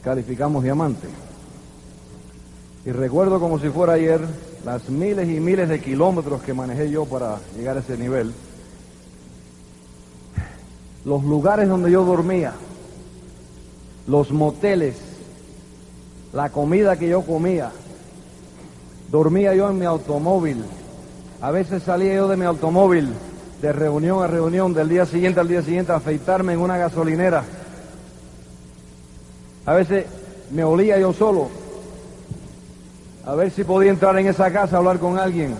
calificamos 0.02 0.62
diamante. 0.62 1.08
Y 2.84 2.92
recuerdo 2.92 3.38
como 3.40 3.58
si 3.58 3.68
fuera 3.68 3.94
ayer 3.94 4.20
las 4.64 4.88
miles 4.88 5.28
y 5.28 5.40
miles 5.40 5.68
de 5.68 5.80
kilómetros 5.80 6.42
que 6.42 6.54
manejé 6.54 6.90
yo 6.90 7.04
para 7.04 7.38
llegar 7.56 7.76
a 7.76 7.80
ese 7.80 7.96
nivel. 7.96 8.32
Los 11.04 11.24
lugares 11.24 11.68
donde 11.68 11.90
yo 11.90 12.04
dormía, 12.04 12.52
los 14.06 14.30
moteles, 14.30 14.96
la 16.32 16.50
comida 16.50 16.96
que 16.96 17.08
yo 17.08 17.22
comía. 17.22 17.70
Dormía 19.10 19.54
yo 19.54 19.68
en 19.68 19.78
mi 19.78 19.86
automóvil. 19.86 20.64
A 21.40 21.50
veces 21.50 21.82
salía 21.82 22.14
yo 22.14 22.28
de 22.28 22.36
mi 22.36 22.44
automóvil 22.44 23.08
de 23.60 23.72
reunión 23.72 24.22
a 24.22 24.26
reunión, 24.26 24.72
del 24.72 24.88
día 24.88 25.04
siguiente 25.04 25.40
al 25.40 25.48
día 25.48 25.62
siguiente, 25.62 25.92
a 25.92 25.96
afeitarme 25.96 26.54
en 26.54 26.60
una 26.60 26.78
gasolinera. 26.78 27.44
A 29.66 29.74
veces 29.74 30.06
me 30.50 30.64
olía 30.64 30.98
yo 30.98 31.12
solo, 31.12 31.48
a 33.24 33.34
ver 33.34 33.50
si 33.50 33.64
podía 33.64 33.90
entrar 33.90 34.18
en 34.18 34.26
esa 34.26 34.52
casa 34.52 34.76
a 34.76 34.78
hablar 34.78 34.98
con 34.98 35.18
alguien. 35.18 35.54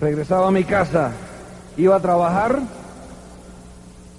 Regresaba 0.00 0.48
a 0.48 0.50
mi 0.50 0.64
casa, 0.64 1.12
iba 1.76 1.96
a 1.96 2.00
trabajar 2.00 2.60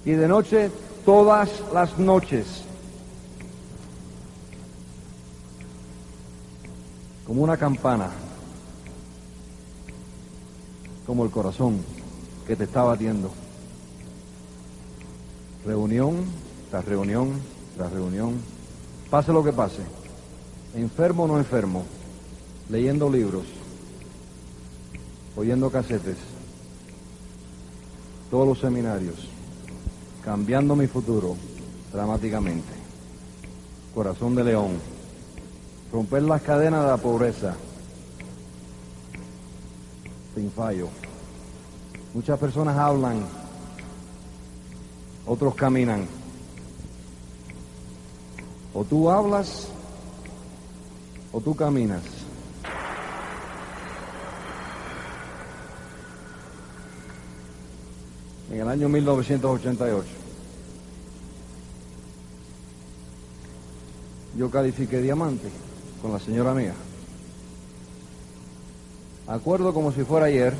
y 0.04 0.12
de 0.12 0.28
noche, 0.28 0.70
todas 1.04 1.50
las 1.72 1.98
noches, 1.98 2.64
como 7.26 7.42
una 7.42 7.56
campana 7.56 8.10
como 11.06 11.24
el 11.24 11.30
corazón 11.30 11.82
que 12.46 12.56
te 12.56 12.64
está 12.64 12.82
batiendo. 12.82 13.30
Reunión 15.64 16.24
tras 16.70 16.84
reunión 16.84 17.54
tras 17.76 17.92
reunión, 17.92 18.40
pase 19.10 19.32
lo 19.32 19.42
que 19.42 19.52
pase, 19.52 19.82
enfermo 20.74 21.24
o 21.24 21.26
no 21.26 21.38
enfermo, 21.38 21.84
leyendo 22.68 23.10
libros, 23.10 23.44
oyendo 25.36 25.70
casetes, 25.70 26.16
todos 28.30 28.46
los 28.46 28.60
seminarios, 28.60 29.28
cambiando 30.24 30.76
mi 30.76 30.86
futuro 30.86 31.36
dramáticamente. 31.92 32.72
Corazón 33.94 34.34
de 34.34 34.44
león, 34.44 34.78
romper 35.92 36.22
las 36.22 36.42
cadenas 36.42 36.84
de 36.84 36.90
la 36.90 36.96
pobreza, 36.96 37.54
sin 40.34 40.50
fallo. 40.50 40.88
Muchas 42.12 42.38
personas 42.38 42.76
hablan, 42.76 43.24
otros 45.26 45.54
caminan. 45.54 46.06
O 48.72 48.84
tú 48.84 49.10
hablas 49.10 49.68
o 51.32 51.40
tú 51.40 51.54
caminas. 51.54 52.02
En 58.50 58.60
el 58.60 58.68
año 58.68 58.88
1988, 58.88 60.08
yo 64.36 64.50
califiqué 64.50 65.00
diamante 65.00 65.48
con 66.00 66.12
la 66.12 66.20
señora 66.20 66.54
mía. 66.54 66.74
Acuerdo 69.26 69.72
como 69.72 69.90
si 69.90 70.04
fuera 70.04 70.26
ayer, 70.26 70.54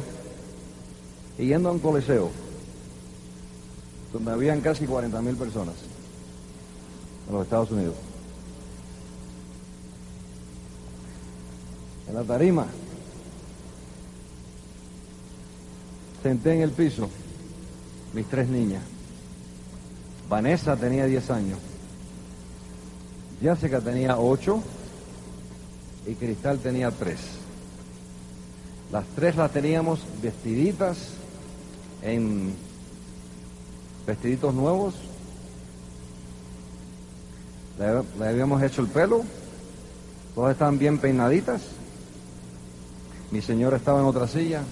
yendo 1.38 1.68
a 1.68 1.72
un 1.72 1.78
coliseo 1.78 2.43
donde 4.14 4.30
habían 4.30 4.60
casi 4.60 4.86
40 4.86 5.20
mil 5.22 5.34
personas 5.34 5.74
en 7.26 7.34
los 7.34 7.42
Estados 7.42 7.72
Unidos. 7.72 7.96
En 12.08 12.14
la 12.14 12.22
tarima, 12.22 12.66
senté 16.22 16.54
en 16.54 16.60
el 16.60 16.70
piso 16.70 17.10
mis 18.12 18.26
tres 18.26 18.48
niñas. 18.48 18.82
Vanessa 20.28 20.76
tenía 20.76 21.06
10 21.06 21.30
años, 21.30 21.58
Jessica 23.42 23.80
tenía 23.80 24.16
8 24.16 24.62
y 26.06 26.14
Cristal 26.14 26.60
tenía 26.60 26.92
3. 26.92 27.18
Las 28.92 29.06
tres 29.16 29.34
las 29.34 29.50
teníamos 29.50 30.00
vestiditas 30.22 30.98
en 32.00 32.54
vestiditos 34.06 34.54
nuevos. 34.54 34.94
Le, 37.78 38.28
habíamos 38.28 38.62
hecho 38.62 38.82
el 38.82 38.88
pelo. 38.88 39.22
Todas 40.34 40.52
estaban 40.52 40.78
bien 40.78 40.98
peinaditas. 40.98 41.62
Mi 43.30 43.40
señora 43.40 43.76
estaba 43.76 44.00
en 44.00 44.06
otra 44.06 44.28
silla. 44.28 44.62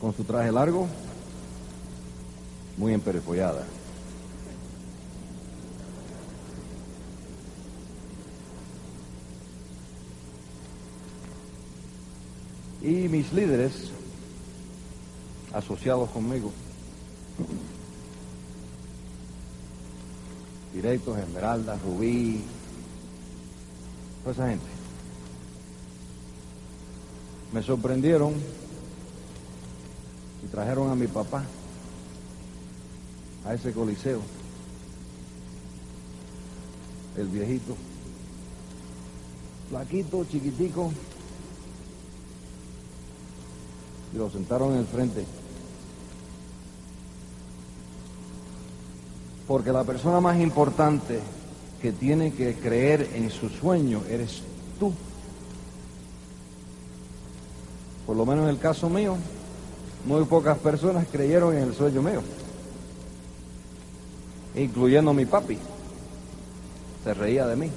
Con 0.00 0.14
su 0.14 0.24
traje 0.24 0.50
largo. 0.50 0.86
Muy 2.76 2.94
emperifollada. 2.94 3.64
y 12.82 13.08
mis 13.08 13.32
líderes 13.32 13.92
asociados 15.52 16.08
conmigo, 16.10 16.50
directos, 20.72 21.18
Esmeralda, 21.18 21.78
Rubí, 21.84 22.42
toda 24.22 24.32
esa 24.32 24.48
gente, 24.48 24.64
me 27.52 27.62
sorprendieron 27.62 28.34
y 30.42 30.46
trajeron 30.48 30.90
a 30.90 30.94
mi 30.94 31.06
papá 31.06 31.44
a 33.44 33.54
ese 33.54 33.72
coliseo, 33.72 34.20
el 37.16 37.28
viejito, 37.28 37.76
flaquito, 39.68 40.24
chiquitico, 40.24 40.90
y 44.14 44.16
lo 44.16 44.30
sentaron 44.30 44.72
en 44.72 44.78
el 44.78 44.86
frente. 44.86 45.41
Porque 49.46 49.72
la 49.72 49.84
persona 49.84 50.20
más 50.20 50.38
importante 50.40 51.20
que 51.80 51.92
tiene 51.92 52.32
que 52.32 52.54
creer 52.54 53.10
en 53.14 53.30
su 53.30 53.48
sueño 53.48 54.02
eres 54.08 54.42
tú. 54.78 54.92
Por 58.06 58.16
lo 58.16 58.24
menos 58.24 58.44
en 58.44 58.50
el 58.50 58.58
caso 58.58 58.88
mío, 58.88 59.16
muy 60.06 60.24
pocas 60.24 60.58
personas 60.58 61.06
creyeron 61.10 61.56
en 61.56 61.64
el 61.64 61.74
sueño 61.74 62.02
mío, 62.02 62.22
incluyendo 64.54 65.12
mi 65.12 65.24
papi. 65.24 65.58
Se 67.04 67.14
reía 67.14 67.46
de 67.46 67.56
mí. 67.56 67.70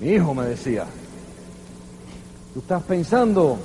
Mi 0.00 0.08
hijo 0.08 0.34
me 0.34 0.44
decía, 0.46 0.84
tú 2.52 2.60
estás 2.60 2.82
pensando 2.82 3.58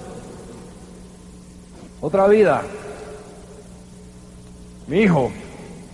otra 1.99 2.27
vida. 2.27 2.63
Mi 4.87 4.99
hijo, 4.99 5.31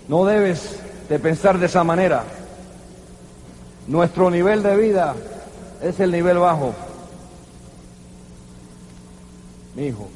no 0.08 0.26
debes 0.26 0.80
de 1.10 1.20
pensar 1.20 1.58
de 1.60 1.68
esa 1.68 1.84
manera. 1.84 2.24
Nuestro 3.88 4.30
nivel 4.30 4.64
de 4.64 4.76
vida 4.78 5.16
es 5.82 5.99
el 5.99 6.12
nivel 6.12 6.38
bajo. 6.38 6.74
Mi 9.76 9.88
hijo, 9.88 10.08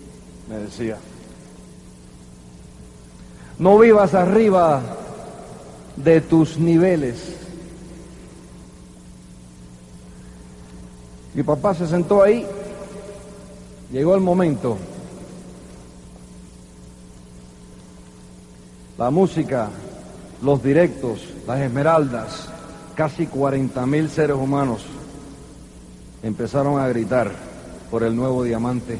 me 0.49 0.57
decía, 0.57 0.97
no 3.57 3.77
vivas 3.79 4.13
arriba 4.13 4.81
de 5.95 6.21
tus 6.21 6.57
niveles. 6.57 7.35
Mi 11.33 11.43
papá 11.43 11.73
se 11.73 11.87
sentó 11.87 12.21
ahí, 12.21 12.45
llegó 13.91 14.15
el 14.15 14.21
momento 14.21 14.77
la 18.97 19.11
música, 19.11 19.69
los 20.41 20.63
directos, 20.63 21.21
las 21.45 21.59
esmeraldas, 21.59 22.49
casi 22.95 23.27
40 23.27 23.85
mil 23.85 24.09
seres 24.09 24.35
humanos 24.35 24.81
empezaron 26.23 26.79
a 26.79 26.87
gritar 26.87 27.31
por 27.91 28.03
el 28.03 28.15
nuevo 28.15 28.43
diamante. 28.43 28.97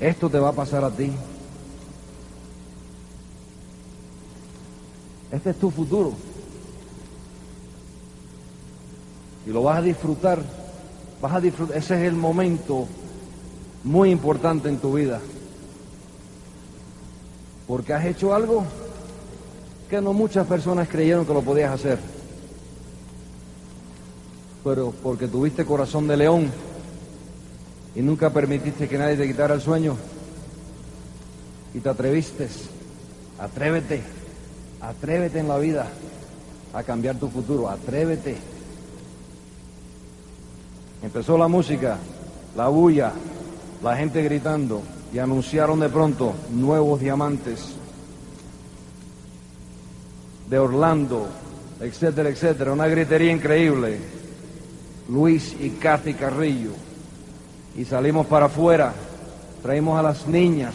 Esto 0.00 0.28
te 0.28 0.38
va 0.38 0.48
a 0.48 0.52
pasar 0.52 0.82
a 0.82 0.90
ti. 0.90 1.12
Este 5.30 5.50
es 5.50 5.56
tu 5.56 5.70
futuro. 5.70 6.12
Y 9.46 9.50
lo 9.50 9.62
vas 9.62 9.78
a 9.78 9.82
disfrutar. 9.82 10.42
Vas 11.20 11.32
a 11.32 11.40
disfrutar. 11.40 11.76
Ese 11.76 11.94
es 11.94 12.02
el 12.02 12.16
momento 12.16 12.88
muy 13.84 14.10
importante 14.10 14.68
en 14.68 14.78
tu 14.78 14.94
vida 14.94 15.20
porque 17.72 17.94
has 17.94 18.04
hecho 18.04 18.34
algo 18.34 18.66
que 19.88 19.98
no 20.02 20.12
muchas 20.12 20.46
personas 20.46 20.86
creyeron 20.88 21.24
que 21.24 21.32
lo 21.32 21.40
podías 21.40 21.72
hacer. 21.72 21.98
Pero 24.62 24.92
porque 25.02 25.26
tuviste 25.26 25.64
corazón 25.64 26.06
de 26.06 26.18
león 26.18 26.50
y 27.94 28.02
nunca 28.02 28.28
permitiste 28.28 28.86
que 28.90 28.98
nadie 28.98 29.16
te 29.16 29.26
quitara 29.26 29.54
el 29.54 29.62
sueño 29.62 29.96
y 31.72 31.80
te 31.80 31.88
atreviste, 31.88 32.46
atrévete, 33.38 34.02
atrévete 34.82 35.38
en 35.38 35.48
la 35.48 35.56
vida 35.56 35.86
a 36.74 36.82
cambiar 36.82 37.16
tu 37.16 37.30
futuro, 37.30 37.70
atrévete. 37.70 38.36
Empezó 41.02 41.38
la 41.38 41.48
música, 41.48 41.96
la 42.54 42.68
bulla, 42.68 43.12
la 43.82 43.96
gente 43.96 44.22
gritando, 44.22 44.82
y 45.12 45.18
anunciaron 45.18 45.78
de 45.80 45.88
pronto 45.88 46.32
nuevos 46.50 47.00
diamantes 47.00 47.74
de 50.48 50.58
Orlando, 50.58 51.28
etcétera, 51.80 52.30
etcétera. 52.30 52.72
Una 52.72 52.86
gritería 52.86 53.30
increíble. 53.30 53.98
Luis 55.08 55.54
y 55.60 55.70
Kathy 55.70 56.14
Carrillo. 56.14 56.70
Y 57.76 57.84
salimos 57.84 58.26
para 58.26 58.46
afuera, 58.46 58.92
traímos 59.62 59.98
a 59.98 60.02
las 60.02 60.26
niñas, 60.26 60.74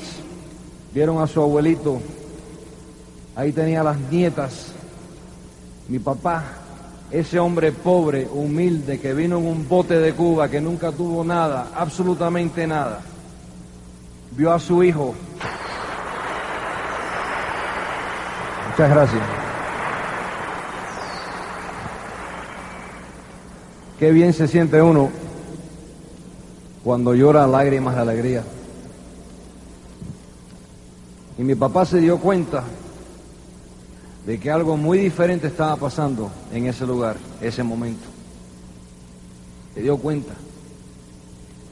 vieron 0.94 1.22
a 1.22 1.28
su 1.28 1.42
abuelito, 1.42 2.00
ahí 3.36 3.52
tenía 3.52 3.82
a 3.82 3.84
las 3.84 4.00
nietas, 4.00 4.72
mi 5.88 6.00
papá, 6.00 6.44
ese 7.12 7.38
hombre 7.38 7.72
pobre, 7.72 8.28
humilde, 8.32 9.00
que 9.00 9.14
vino 9.14 9.38
en 9.38 9.46
un 9.46 9.68
bote 9.70 10.00
de 10.00 10.14
Cuba, 10.14 10.50
que 10.50 10.60
nunca 10.60 10.92
tuvo 10.92 11.24
nada, 11.24 11.70
absolutamente 11.76 12.66
nada 12.66 13.02
vio 14.32 14.54
a 14.54 14.60
su 14.60 14.84
hijo. 14.84 15.14
Muchas 18.70 18.90
gracias. 18.90 19.22
Qué 24.00 24.12
bien 24.12 24.34
se 24.34 24.48
siente 24.48 24.82
uno 24.82 25.10
cuando 26.84 27.16
llora 27.16 27.48
lágrimas 27.48 27.96
de 27.96 28.02
alegría. 28.02 28.44
Y 31.38 31.44
mi 31.44 31.56
papá 31.56 31.86
se 31.86 32.00
dio 32.00 32.20
cuenta 32.20 32.64
de 34.26 34.40
que 34.40 34.52
algo 34.52 34.78
muy 34.78 35.00
diferente 35.00 35.48
estaba 35.48 35.76
pasando 35.78 36.30
en 36.52 36.66
ese 36.68 36.86
lugar, 36.86 37.16
ese 37.42 37.64
momento. 37.64 38.06
Se 39.74 39.82
dio 39.82 39.98
cuenta, 39.98 40.34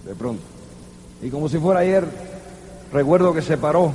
de 0.06 0.16
pronto. 0.16 0.42
Y 1.22 1.30
como 1.30 1.50
si 1.50 1.58
fuera 1.60 1.82
ayer, 1.82 2.08
Recuerdo 2.92 3.34
que 3.34 3.42
se 3.42 3.58
paró. 3.58 3.94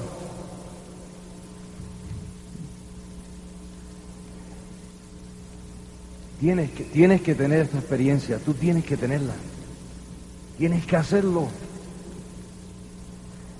Tienes 6.41 6.71
que, 6.71 6.85
tienes 6.85 7.21
que 7.21 7.35
tener 7.35 7.61
esta 7.61 7.79
experiencia, 7.79 8.39
tú 8.39 8.55
tienes 8.55 8.85
que 8.85 8.97
tenerla. 8.97 9.35
Tienes 10.59 10.87
que 10.87 10.97
hacerlo. 10.97 11.49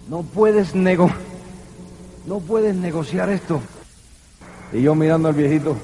no 0.09 0.23
puedes 0.23 0.75
nego 0.75 1.11
no 2.27 2.41
puedes 2.41 2.77
negociar 2.77 3.31
esto. 3.31 3.61
Y 4.73 4.83
yo 4.83 4.95
mirando 4.95 5.29
al 5.29 5.35
viejito 5.35 5.77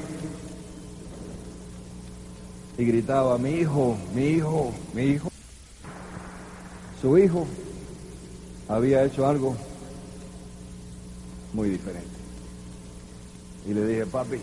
y 2.79 2.85
gritaba, 2.85 3.39
mi 3.39 3.51
hijo, 3.51 3.97
mi 4.15 4.27
hijo, 4.27 4.73
mi 4.95 5.03
hijo. 5.03 5.29
Su 7.01 7.17
hijo 7.19 7.47
había 8.69 9.05
hecho 9.05 9.27
algo 9.27 9.57
muy 11.53 11.71
diferente. 11.71 12.07
Y 13.67 13.75
le 13.75 13.87
dije, 13.87 14.07
papi, 14.07 14.39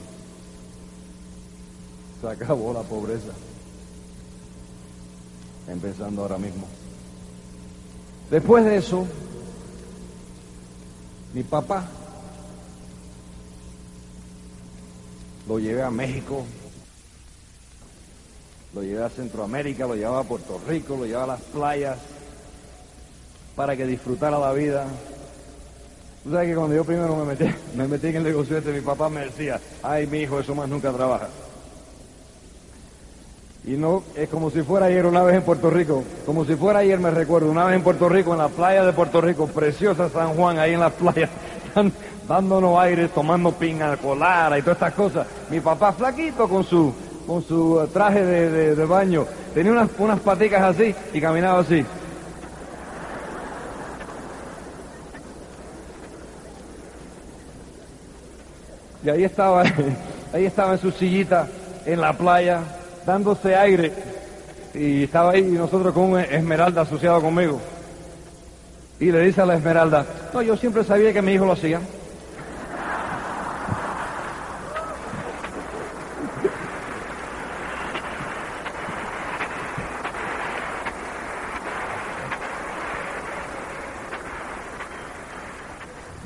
se 2.21 2.27
acabó 2.27 2.73
la 2.73 2.81
pobreza. 2.81 3.31
Empezando 5.67 6.23
ahora 6.23 6.37
mismo. 6.37 6.67
Después 8.29 8.65
de 8.65 8.77
eso, 8.77 9.05
mi 11.33 11.43
papá 11.43 11.87
lo 15.47 15.59
llevé 15.59 15.83
a 15.83 15.91
México, 15.91 16.43
lo 18.73 18.81
llevé 18.81 19.03
a 19.03 19.09
Centroamérica, 19.09 19.85
lo 19.85 19.95
llevaba 19.95 20.19
a 20.19 20.23
Puerto 20.23 20.59
Rico, 20.67 20.97
lo 20.97 21.05
llevaba 21.05 21.35
a 21.35 21.37
las 21.37 21.41
playas 21.41 21.97
para 23.55 23.75
que 23.75 23.85
disfrutara 23.85 24.37
la 24.39 24.53
vida. 24.53 24.85
Sabes 26.29 26.49
que 26.49 26.55
cuando 26.55 26.75
yo 26.75 26.85
primero 26.85 27.15
me 27.15 27.25
metí, 27.25 27.45
me 27.75 27.87
metí 27.87 28.07
en 28.07 28.17
el 28.17 28.23
negocio 28.23 28.57
este, 28.57 28.71
mi 28.71 28.81
papá 28.81 29.09
me 29.09 29.25
decía, 29.25 29.59
ay 29.81 30.07
mi 30.07 30.19
hijo, 30.19 30.39
eso 30.39 30.55
más 30.55 30.69
nunca 30.69 30.91
trabaja. 30.91 31.27
Y 33.65 33.71
no, 33.71 34.03
es 34.15 34.27
como 34.27 34.49
si 34.49 34.61
fuera 34.61 34.87
ayer 34.87 35.05
una 35.05 35.23
vez 35.23 35.37
en 35.37 35.43
Puerto 35.43 35.69
Rico, 35.69 36.03
como 36.25 36.43
si 36.43 36.55
fuera 36.55 36.79
ayer 36.79 36.99
me 36.99 37.11
recuerdo, 37.11 37.49
una 37.49 37.63
vez 37.63 37.77
en 37.77 37.83
Puerto 37.83 38.09
Rico, 38.09 38.33
en 38.33 38.39
la 38.39 38.49
playa 38.49 38.83
de 38.83 38.91
Puerto 38.91 39.21
Rico, 39.21 39.47
preciosa 39.47 40.09
San 40.09 40.33
Juan, 40.33 40.59
ahí 40.59 40.73
en 40.73 40.81
la 40.81 40.89
playa, 40.89 41.29
dándonos 42.27 42.77
aire, 42.79 43.07
tomando 43.07 43.53
pinga 43.53 43.95
colada 43.95 44.59
y 44.59 44.61
todas 44.61 44.75
estas 44.75 44.93
cosas. 44.93 45.27
Mi 45.49 45.61
papá 45.61 45.93
flaquito 45.93 46.49
con 46.49 46.65
su, 46.65 46.93
con 47.25 47.41
su 47.41 47.79
eh, 47.79 47.87
traje 47.93 48.25
de, 48.25 48.75
de, 48.75 48.85
baño, 48.85 49.25
tenía 49.53 49.71
unas, 49.71 49.89
unas 49.97 50.19
paticas 50.19 50.61
así 50.61 50.93
y 51.13 51.21
caminaba 51.21 51.59
así. 51.59 51.85
Y 59.03 59.09
ahí 59.09 59.23
estaba, 59.23 59.63
ahí 60.33 60.45
estaba 60.45 60.73
en 60.73 60.79
su 60.79 60.91
sillita 60.91 61.47
en 61.85 61.99
la 61.99 62.13
playa, 62.13 62.61
dándose 63.05 63.55
aire. 63.55 63.91
Y 64.73 65.03
estaba 65.03 65.31
ahí 65.31 65.41
nosotros 65.43 65.93
con 65.93 66.13
un 66.13 66.19
esmeralda 66.19 66.81
asociado 66.81 67.21
conmigo. 67.21 67.59
Y 68.99 69.11
le 69.11 69.19
dice 69.19 69.41
a 69.41 69.45
la 69.45 69.55
esmeralda, 69.55 70.05
no, 70.33 70.41
yo 70.41 70.55
siempre 70.55 70.83
sabía 70.83 71.11
que 71.11 71.21
mi 71.21 71.33
hijo 71.33 71.45
lo 71.45 71.51
hacía. 71.51 71.81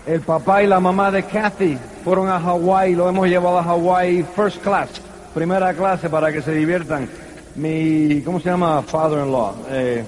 El 0.06 0.22
papá 0.22 0.64
y 0.64 0.68
la 0.68 0.80
mamá 0.80 1.12
de 1.12 1.24
Kathy 1.24 1.78
fueron 2.08 2.30
a 2.30 2.40
Hawái, 2.40 2.96
lo 2.96 3.10
hemos 3.10 3.28
llevado 3.28 3.60
a 3.60 3.64
Hawái 3.64 4.24
first 4.34 4.64
class 4.64 4.88
primera 5.34 5.74
clase 5.74 6.10
para 6.10 6.32
que 6.32 6.42
se 6.42 6.54
diviertan. 6.54 7.06
Mi, 7.56 8.22
¿cómo 8.22 8.40
se 8.40 8.50
llama? 8.50 8.82
Father-in-law. 8.82 9.56
Eh, 9.70 10.06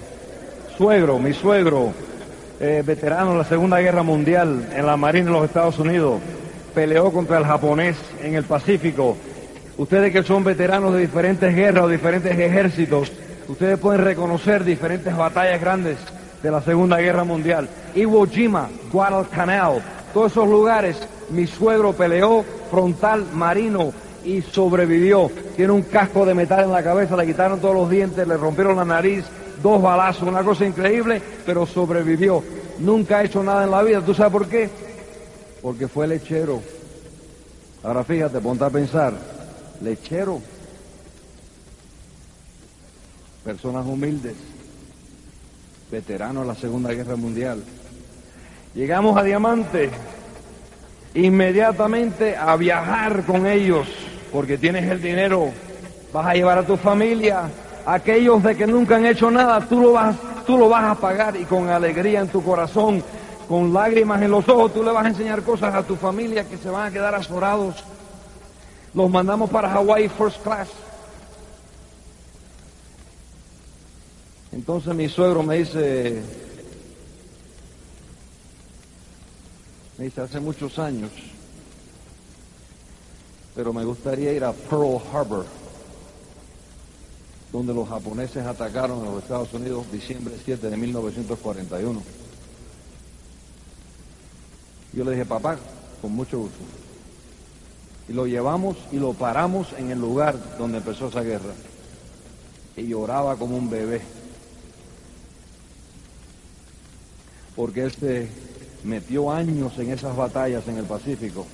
suegro, 0.77 1.19
mi 1.19 1.33
suegro, 1.33 1.91
eh, 2.57 2.83
veterano 2.85 3.33
de 3.33 3.39
la 3.39 3.43
Segunda 3.43 3.81
Guerra 3.81 4.01
Mundial 4.01 4.69
en 4.73 4.85
la 4.85 4.95
Marina 4.95 5.25
de 5.25 5.31
los 5.33 5.43
Estados 5.43 5.77
Unidos, 5.77 6.21
peleó 6.73 7.11
contra 7.11 7.37
el 7.37 7.43
japonés 7.43 7.97
en 8.23 8.35
el 8.35 8.45
Pacífico. 8.45 9.17
Ustedes 9.77 10.13
que 10.13 10.23
son 10.23 10.45
veteranos 10.45 10.93
de 10.93 11.01
diferentes 11.01 11.53
guerras 11.53 11.83
o 11.83 11.89
diferentes 11.89 12.31
ejércitos, 12.31 13.11
ustedes 13.49 13.77
pueden 13.77 14.05
reconocer 14.05 14.63
diferentes 14.63 15.13
batallas 15.17 15.59
grandes 15.59 15.97
de 16.41 16.49
la 16.49 16.61
Segunda 16.61 16.95
Guerra 16.99 17.25
Mundial. 17.25 17.67
Iwo 17.93 18.25
Jima, 18.25 18.69
Guadalcanal, 18.89 19.81
todos 20.13 20.31
esos 20.31 20.47
lugares, 20.47 20.97
mi 21.29 21.47
suegro 21.47 21.93
peleó 21.93 22.43
frontal 22.69 23.25
marino 23.33 23.91
y 24.23 24.41
sobrevivió. 24.41 25.31
Tiene 25.55 25.73
un 25.73 25.83
casco 25.83 26.25
de 26.25 26.33
metal 26.33 26.65
en 26.65 26.71
la 26.71 26.83
cabeza, 26.83 27.15
le 27.15 27.25
quitaron 27.25 27.59
todos 27.59 27.75
los 27.75 27.89
dientes, 27.89 28.27
le 28.27 28.37
rompieron 28.37 28.75
la 28.75 28.85
nariz, 28.85 29.25
dos 29.61 29.81
balazos, 29.81 30.27
una 30.27 30.43
cosa 30.43 30.65
increíble, 30.65 31.21
pero 31.45 31.65
sobrevivió. 31.65 32.43
Nunca 32.79 33.19
ha 33.19 33.23
hecho 33.23 33.43
nada 33.43 33.63
en 33.63 33.71
la 33.71 33.83
vida. 33.83 34.01
¿Tú 34.01 34.13
sabes 34.13 34.31
por 34.31 34.47
qué? 34.47 34.69
Porque 35.61 35.87
fue 35.87 36.07
lechero. 36.07 36.61
Ahora 37.83 38.03
fíjate, 38.03 38.39
ponte 38.39 38.63
a 38.63 38.69
pensar, 38.69 39.13
lechero, 39.81 40.41
personas 43.43 43.85
humildes, 43.85 44.35
veteranos 45.89 46.43
de 46.43 46.47
la 46.47 46.55
Segunda 46.55 46.93
Guerra 46.93 47.15
Mundial. 47.15 47.63
Llegamos 48.75 49.17
a 49.17 49.23
Diamante, 49.23 49.89
inmediatamente 51.15 52.37
a 52.37 52.55
viajar 52.55 53.23
con 53.23 53.47
ellos 53.47 53.87
porque 54.31 54.57
tienes 54.57 54.89
el 54.89 55.01
dinero, 55.01 55.51
vas 56.13 56.27
a 56.27 56.33
llevar 56.33 56.59
a 56.59 56.65
tu 56.65 56.77
familia, 56.77 57.49
aquellos 57.85 58.43
de 58.43 58.55
que 58.55 58.67
nunca 58.67 58.97
han 58.97 59.05
hecho 59.05 59.31
nada, 59.31 59.59
tú 59.61 59.81
lo 59.81 59.93
vas, 59.93 60.15
tú 60.45 60.57
lo 60.57 60.69
vas 60.69 60.83
a 60.83 60.95
pagar 60.95 61.35
y 61.35 61.45
con 61.45 61.69
alegría 61.69 62.19
en 62.19 62.27
tu 62.27 62.43
corazón, 62.43 63.03
con 63.47 63.73
lágrimas 63.73 64.21
en 64.21 64.31
los 64.31 64.47
ojos, 64.47 64.73
tú 64.73 64.83
le 64.83 64.91
vas 64.91 65.05
a 65.05 65.09
enseñar 65.09 65.41
cosas 65.41 65.73
a 65.73 65.83
tu 65.83 65.95
familia 65.95 66.43
que 66.43 66.57
se 66.57 66.69
van 66.69 66.87
a 66.87 66.91
quedar 66.91 67.15
azorados. 67.15 67.83
Los 68.93 69.09
mandamos 69.09 69.49
para 69.49 69.73
Hawaii 69.73 70.09
First 70.09 70.43
Class. 70.43 70.67
Entonces 74.51 74.93
mi 74.93 75.09
suegro 75.09 75.41
me 75.41 75.57
dice, 75.57 76.21
me 79.99 80.05
dice, 80.05 80.21
hace 80.21 80.39
muchos 80.39 80.79
años, 80.79 81.11
pero 83.53 83.73
me 83.73 83.83
gustaría 83.83 84.31
ir 84.31 84.45
a 84.45 84.53
Pearl 84.53 84.97
Harbor, 85.11 85.45
donde 87.51 87.73
los 87.73 87.89
japoneses 87.89 88.45
atacaron 88.45 89.05
a 89.05 89.11
los 89.11 89.23
Estados 89.23 89.53
Unidos 89.53 89.91
diciembre 89.91 90.35
7 90.45 90.69
de 90.69 90.77
1941. 90.77 92.01
Yo 94.93 95.03
le 95.03 95.11
dije, 95.11 95.25
papá, 95.25 95.59
con 96.01 96.13
mucho 96.13 96.39
gusto. 96.39 96.59
Y 98.07 98.13
lo 98.13 98.25
llevamos 98.25 98.77
y 98.93 98.99
lo 98.99 99.11
paramos 99.11 99.73
en 99.73 99.91
el 99.91 99.99
lugar 99.99 100.57
donde 100.57 100.77
empezó 100.77 101.09
esa 101.09 101.23
guerra. 101.23 101.53
Y 102.77 102.87
lloraba 102.87 103.35
como 103.35 103.57
un 103.57 103.69
bebé. 103.69 104.01
Porque 107.57 107.83
él 107.83 107.91
se 107.91 108.48
metió 108.83 109.31
años 109.31 109.77
en 109.77 109.91
esas 109.91 110.15
batallas 110.15 110.67
en 110.67 110.77
el 110.77 110.85
Pacífico 110.85 111.45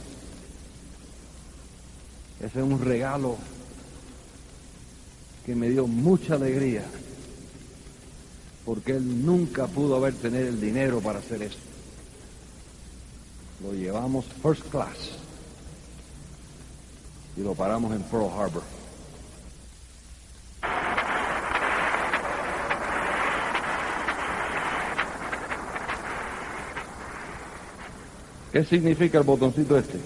ese 2.40 2.60
es 2.60 2.66
un 2.66 2.80
regalo 2.80 3.38
que 5.46 5.56
me 5.56 5.70
dio 5.70 5.88
mucha 5.88 6.36
alegría, 6.36 6.84
porque 8.66 8.94
él 8.94 9.26
nunca 9.26 9.68
pudo 9.68 9.96
haber 9.96 10.14
tenido 10.16 10.48
el 10.48 10.60
dinero 10.60 11.00
para 11.00 11.20
hacer 11.20 11.44
eso. 11.44 11.58
Lo 13.64 13.74
llevamos 13.74 14.26
first 14.44 14.68
class 14.70 14.96
y 17.38 17.42
lo 17.42 17.56
paramos 17.56 17.96
en 17.96 18.02
Pearl 18.04 18.30
Harbor. 18.30 18.75
¿Qué 28.56 28.64
significa 28.64 29.18
el 29.18 29.26
botoncito 29.26 29.78
este? 29.78 29.98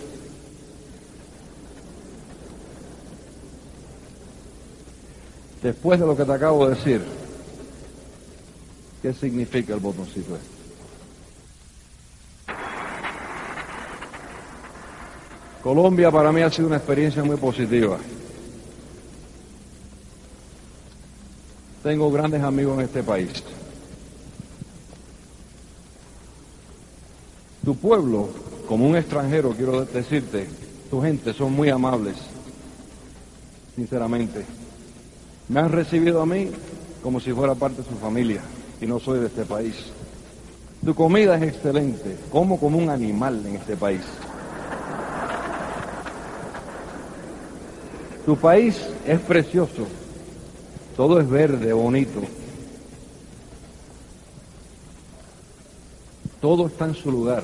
Después 5.62 6.00
de 6.00 6.08
lo 6.08 6.18
que 6.18 6.26
te 6.26 6.32
acabo 6.32 6.68
de 6.68 6.74
decir, 6.74 7.04
¿qué 9.04 9.14
significa 9.14 9.76
el 9.76 9.80
botoncito 9.80 10.36
este? 10.36 10.50
Colombia 15.62 16.10
para 16.10 16.32
mí 16.32 16.42
ha 16.42 16.50
sido 16.50 16.70
una 16.70 16.78
experiencia 16.78 17.24
muy 17.24 17.38
positiva. 17.38 18.00
Tengo 21.84 22.12
grandes 22.12 22.42
amigos 22.42 22.80
en 22.80 22.86
este 22.86 23.04
país. 23.04 23.44
Tu 27.70 27.76
pueblo, 27.76 28.30
como 28.68 28.88
un 28.88 28.98
extranjero, 28.98 29.52
quiero 29.52 29.86
decirte, 29.86 30.48
tu 30.90 31.04
gente 31.04 31.34
son 31.34 31.54
muy 31.54 31.70
amables, 31.70 32.16
sinceramente. 33.76 34.44
Me 35.50 35.60
han 35.60 35.72
recibido 35.72 36.20
a 36.20 36.26
mí 36.26 36.50
como 37.04 37.20
si 37.20 37.32
fuera 37.32 37.54
parte 37.54 37.84
de 37.84 37.88
su 37.88 37.96
familia 37.98 38.42
y 38.82 38.88
no 38.88 39.00
soy 39.00 39.20
de 39.20 39.28
este 39.28 39.46
país. 39.46 39.76
Tu 40.84 40.96
comida 40.96 41.36
es 41.38 41.44
excelente. 41.44 42.18
Como 42.32 42.60
como 42.60 42.80
un 42.80 42.90
animal 42.90 43.46
en 43.46 43.58
este 43.58 43.78
país. 43.78 44.02
Tu 48.26 48.36
país 48.36 48.84
es 49.06 49.20
precioso. 49.20 49.86
Todo 50.98 51.20
es 51.20 51.30
verde, 51.30 51.72
bonito. 51.72 52.20
Todo 56.42 56.68
está 56.68 56.86
en 56.86 56.96
su 56.96 57.12
lugar. 57.12 57.44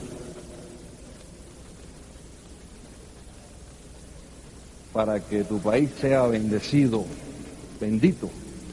Para 4.93 5.19
que 5.19 5.43
tu 5.43 5.59
país 5.59 5.89
sea 5.99 6.23
bendecido, 6.27 7.03
bendito, 7.81 8.29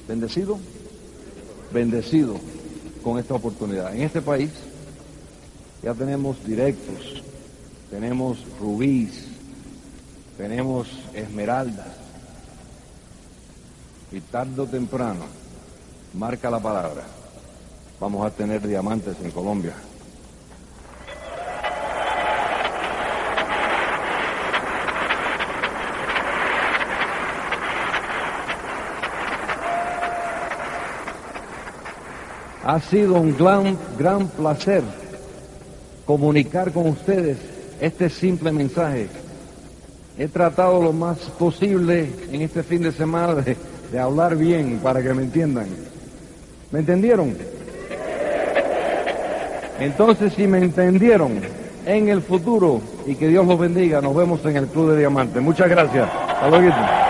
bendecido, 0.07 0.59
bendecido 1.73 2.37
con 3.03 3.19
esta 3.19 3.35
oportunidad. 3.35 3.95
En 3.95 4.03
este 4.03 4.23
país 4.23 4.51
ya 5.83 5.95
tenemos 5.95 6.45
directos, 6.45 7.25
tenemos 7.91 8.39
rubíes, 8.61 9.25
tenemos 10.39 10.89
esmeraldas. 11.13 11.89
Y 14.13 14.21
tarde 14.21 14.61
o 14.61 14.67
temprano, 14.67 15.25
marca 16.15 16.51
la 16.51 16.61
palabra, 16.61 17.03
vamos 17.99 18.25
a 18.25 18.31
tener 18.31 18.65
diamantes 18.65 19.17
en 19.21 19.31
Colombia. 19.33 19.75
Ha 32.65 32.81
sido 32.81 33.15
un 33.15 33.37
gran, 33.37 33.77
gran 33.99 34.29
placer 34.29 34.83
comunicar 36.07 36.73
con 36.73 36.89
ustedes 36.89 37.39
este 37.81 38.09
simple 38.09 38.53
mensaje. 38.53 39.09
He 40.19 40.29
tratado 40.29 40.83
lo 40.83 40.93
más 40.93 41.19
posible 41.39 42.09
en 42.31 42.43
este 42.43 42.63
fin 42.63 42.83
de 42.83 42.93
semana 42.93 43.35
de, 43.35 43.57
de 43.91 43.99
hablar 43.99 44.37
bien 44.37 44.79
para 44.83 45.03
que 45.03 45.13
me 45.15 45.23
entiendan. 45.23 45.67
¿Me 46.71 46.81
entendieron? 46.81 47.37
Entonces, 49.81 50.33
si 50.35 50.47
me 50.47 50.59
entendieron, 50.59 51.41
en 51.87 52.09
el 52.09 52.23
futuro, 52.23 52.81
y 53.07 53.17
que 53.17 53.29
Dios 53.29 53.47
los 53.47 53.59
bendiga, 53.59 54.01
nos 54.01 54.15
vemos 54.15 54.45
en 54.45 54.57
el 54.57 54.67
Club 54.67 54.93
de 54.93 54.99
Diamantes. 54.99 55.43
Muchas 55.43 55.69
gracias. 55.69 56.09
Hasta 56.09 56.49
luego. 56.49 57.02